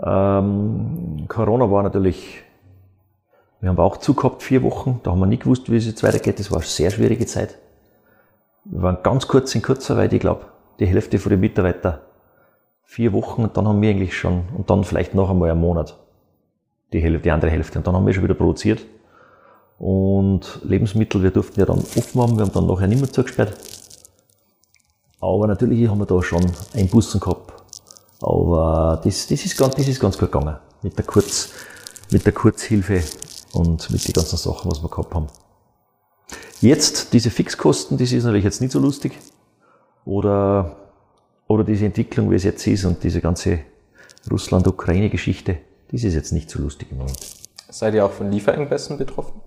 Ähm, 0.04 1.24
Corona 1.28 1.70
war 1.70 1.82
natürlich, 1.82 2.42
wir 3.60 3.70
haben 3.70 3.78
auch 3.78 3.96
zugehabt, 3.96 4.42
vier 4.42 4.62
Wochen, 4.62 5.00
da 5.02 5.12
haben 5.12 5.20
wir 5.20 5.26
nicht 5.26 5.44
gewusst, 5.44 5.70
wie 5.70 5.76
es 5.76 5.86
jetzt 5.86 6.02
weitergeht. 6.02 6.38
Das 6.38 6.50
war 6.50 6.58
eine 6.58 6.66
sehr 6.66 6.90
schwierige 6.90 7.26
Zeit. 7.26 7.58
Wir 8.64 8.82
waren 8.82 8.98
ganz 9.02 9.28
kurz 9.28 9.54
in 9.54 9.62
Kurzarbeit, 9.62 10.12
ich 10.12 10.20
glaube, 10.20 10.46
die 10.80 10.86
Hälfte 10.86 11.18
von 11.18 11.30
den 11.30 11.40
Mitarbeitern 11.40 11.98
vier 12.84 13.12
Wochen 13.12 13.42
und 13.42 13.56
dann 13.56 13.66
haben 13.66 13.80
wir 13.80 13.90
eigentlich 13.90 14.16
schon, 14.16 14.44
und 14.56 14.70
dann 14.70 14.84
vielleicht 14.84 15.14
noch 15.14 15.30
einmal 15.30 15.50
einen 15.50 15.60
Monat, 15.60 15.98
die, 16.92 17.00
Hälfte, 17.00 17.22
die 17.22 17.30
andere 17.30 17.50
Hälfte. 17.50 17.78
Und 17.78 17.86
dann 17.86 17.94
haben 17.94 18.06
wir 18.06 18.14
schon 18.14 18.24
wieder 18.24 18.34
produziert. 18.34 18.84
Und 19.78 20.60
Lebensmittel, 20.62 21.22
wir 21.22 21.30
durften 21.30 21.58
ja 21.58 21.66
dann 21.66 21.78
offen 21.78 22.20
haben, 22.20 22.36
wir 22.36 22.44
haben 22.44 22.52
dann 22.52 22.66
nachher 22.66 22.86
nicht 22.86 23.00
mehr 23.00 23.12
zugesperrt. 23.12 23.54
Aber 25.20 25.46
natürlich 25.46 25.88
haben 25.88 25.98
wir 25.98 26.06
da 26.06 26.22
schon 26.22 26.44
Einbußen 26.74 27.18
gehabt. 27.18 27.52
Aber 28.20 29.00
das, 29.02 29.26
das, 29.26 29.44
ist 29.44 29.56
ganz, 29.56 29.74
das 29.74 29.88
ist 29.88 30.00
ganz 30.00 30.16
gut 30.16 30.30
gegangen. 30.30 30.56
Mit 30.82 30.96
der, 30.96 31.04
Kurz, 31.04 31.50
mit 32.10 32.24
der 32.24 32.32
Kurzhilfe 32.32 33.02
und 33.52 33.90
mit 33.90 34.06
den 34.06 34.12
ganzen 34.12 34.36
Sachen, 34.36 34.70
was 34.70 34.82
wir 34.82 34.88
gehabt 34.88 35.14
haben. 35.14 35.26
Jetzt, 36.60 37.12
diese 37.12 37.30
Fixkosten, 37.30 37.98
das 37.98 38.12
ist 38.12 38.24
natürlich 38.24 38.44
jetzt 38.44 38.60
nicht 38.60 38.72
so 38.72 38.78
lustig. 38.78 39.18
Oder, 40.04 40.76
oder 41.46 41.64
diese 41.64 41.86
Entwicklung, 41.86 42.30
wie 42.30 42.34
es 42.36 42.44
jetzt 42.44 42.66
ist 42.66 42.84
und 42.84 43.02
diese 43.02 43.20
ganze 43.20 43.60
Russland-Ukraine-Geschichte, 44.30 45.58
das 45.90 46.04
ist 46.04 46.14
jetzt 46.14 46.32
nicht 46.32 46.48
so 46.50 46.60
lustig 46.60 46.88
im 46.90 46.98
Moment. 46.98 47.18
Seid 47.68 47.94
ihr 47.94 48.04
auch 48.04 48.10
von 48.12 48.30
Lieferengpässen 48.30 48.98
betroffen? 48.98 49.40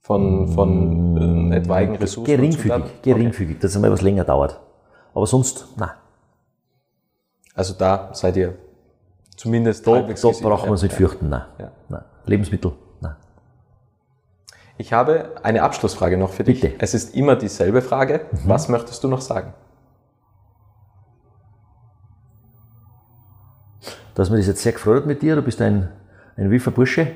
Von, 0.00 0.48
von 0.48 1.52
äh, 1.52 1.56
etwaigen 1.56 1.96
Ressourcen? 1.96 2.26
Geringfügig, 2.34 3.02
geringfügig, 3.02 3.58
dass 3.60 3.70
es 3.72 3.76
einmal 3.76 3.92
was 3.92 4.02
länger 4.02 4.24
dauert. 4.24 4.60
Aber 5.14 5.26
sonst, 5.26 5.66
na, 5.76 5.94
Also 7.54 7.74
da 7.74 8.10
seid 8.14 8.36
ihr 8.36 8.54
zumindest 9.36 9.86
da, 9.86 10.02
da 10.02 10.12
brauchen 10.42 10.66
wir 10.66 10.72
uns 10.72 10.82
nicht 10.82 10.94
fürchten, 10.94 11.28
na, 11.28 11.48
Ja. 11.58 11.72
na. 11.88 12.04
Lebensmittel, 12.26 12.72
na. 13.00 13.16
Ich 14.78 14.92
habe 14.92 15.36
eine 15.42 15.62
Abschlussfrage 15.62 16.16
noch 16.16 16.30
für 16.30 16.44
dich. 16.44 16.60
Bitte. 16.60 16.74
Es 16.78 16.94
ist 16.94 17.14
immer 17.14 17.36
dieselbe 17.36 17.82
Frage. 17.82 18.22
Was 18.44 18.68
möchtest 18.68 19.04
du 19.04 19.08
noch 19.08 19.20
sagen? 19.20 19.52
Dass 24.14 24.30
mir 24.30 24.36
das 24.38 24.46
jetzt 24.46 24.62
sehr 24.62 24.72
gefreut 24.72 24.98
hat 24.98 25.06
mit 25.06 25.22
dir, 25.22 25.36
du 25.36 25.42
bist 25.42 25.60
ein, 25.60 25.88
ein 26.36 26.50
wilfer 26.50 26.70
Bursche 26.70 27.08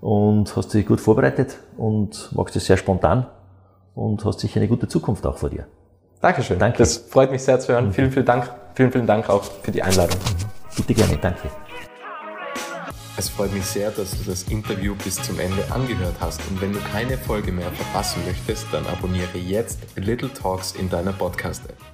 und 0.00 0.54
hast 0.56 0.74
dich 0.74 0.86
gut 0.86 1.00
vorbereitet 1.00 1.58
und 1.76 2.30
magst 2.34 2.56
es 2.56 2.66
sehr 2.66 2.76
spontan 2.76 3.26
und 3.94 4.24
hast 4.24 4.40
sicher 4.40 4.60
eine 4.60 4.68
gute 4.68 4.88
Zukunft 4.88 5.26
auch 5.26 5.38
vor 5.38 5.50
dir. 5.50 5.66
Dankeschön. 6.20 6.58
Danke. 6.58 6.78
Das 6.78 6.96
freut 6.96 7.30
mich 7.30 7.42
sehr 7.42 7.60
zu 7.60 7.72
hören. 7.72 7.92
Vielen, 7.92 8.10
vielen 8.10 8.26
Dank. 8.26 8.50
Vielen, 8.74 8.92
vielen 8.92 9.06
Dank 9.06 9.28
auch 9.28 9.42
für 9.62 9.70
die 9.70 9.82
Einladung. 9.82 10.18
Bitte 10.76 10.94
gerne, 10.94 11.16
danke. 11.16 11.48
Es 13.16 13.28
freut 13.28 13.52
mich 13.52 13.64
sehr, 13.64 13.90
dass 13.90 14.12
du 14.12 14.30
das 14.30 14.44
Interview 14.44 14.94
bis 14.94 15.16
zum 15.16 15.40
Ende 15.40 15.64
angehört 15.72 16.14
hast. 16.20 16.40
Und 16.48 16.60
wenn 16.60 16.72
du 16.72 16.78
keine 16.92 17.18
Folge 17.18 17.50
mehr 17.50 17.70
verpassen 17.72 18.22
möchtest, 18.24 18.66
dann 18.70 18.86
abonniere 18.86 19.38
jetzt 19.38 19.80
Little 19.96 20.32
Talks 20.32 20.72
in 20.72 20.88
deiner 20.88 21.12
Podcast-App. 21.12 21.87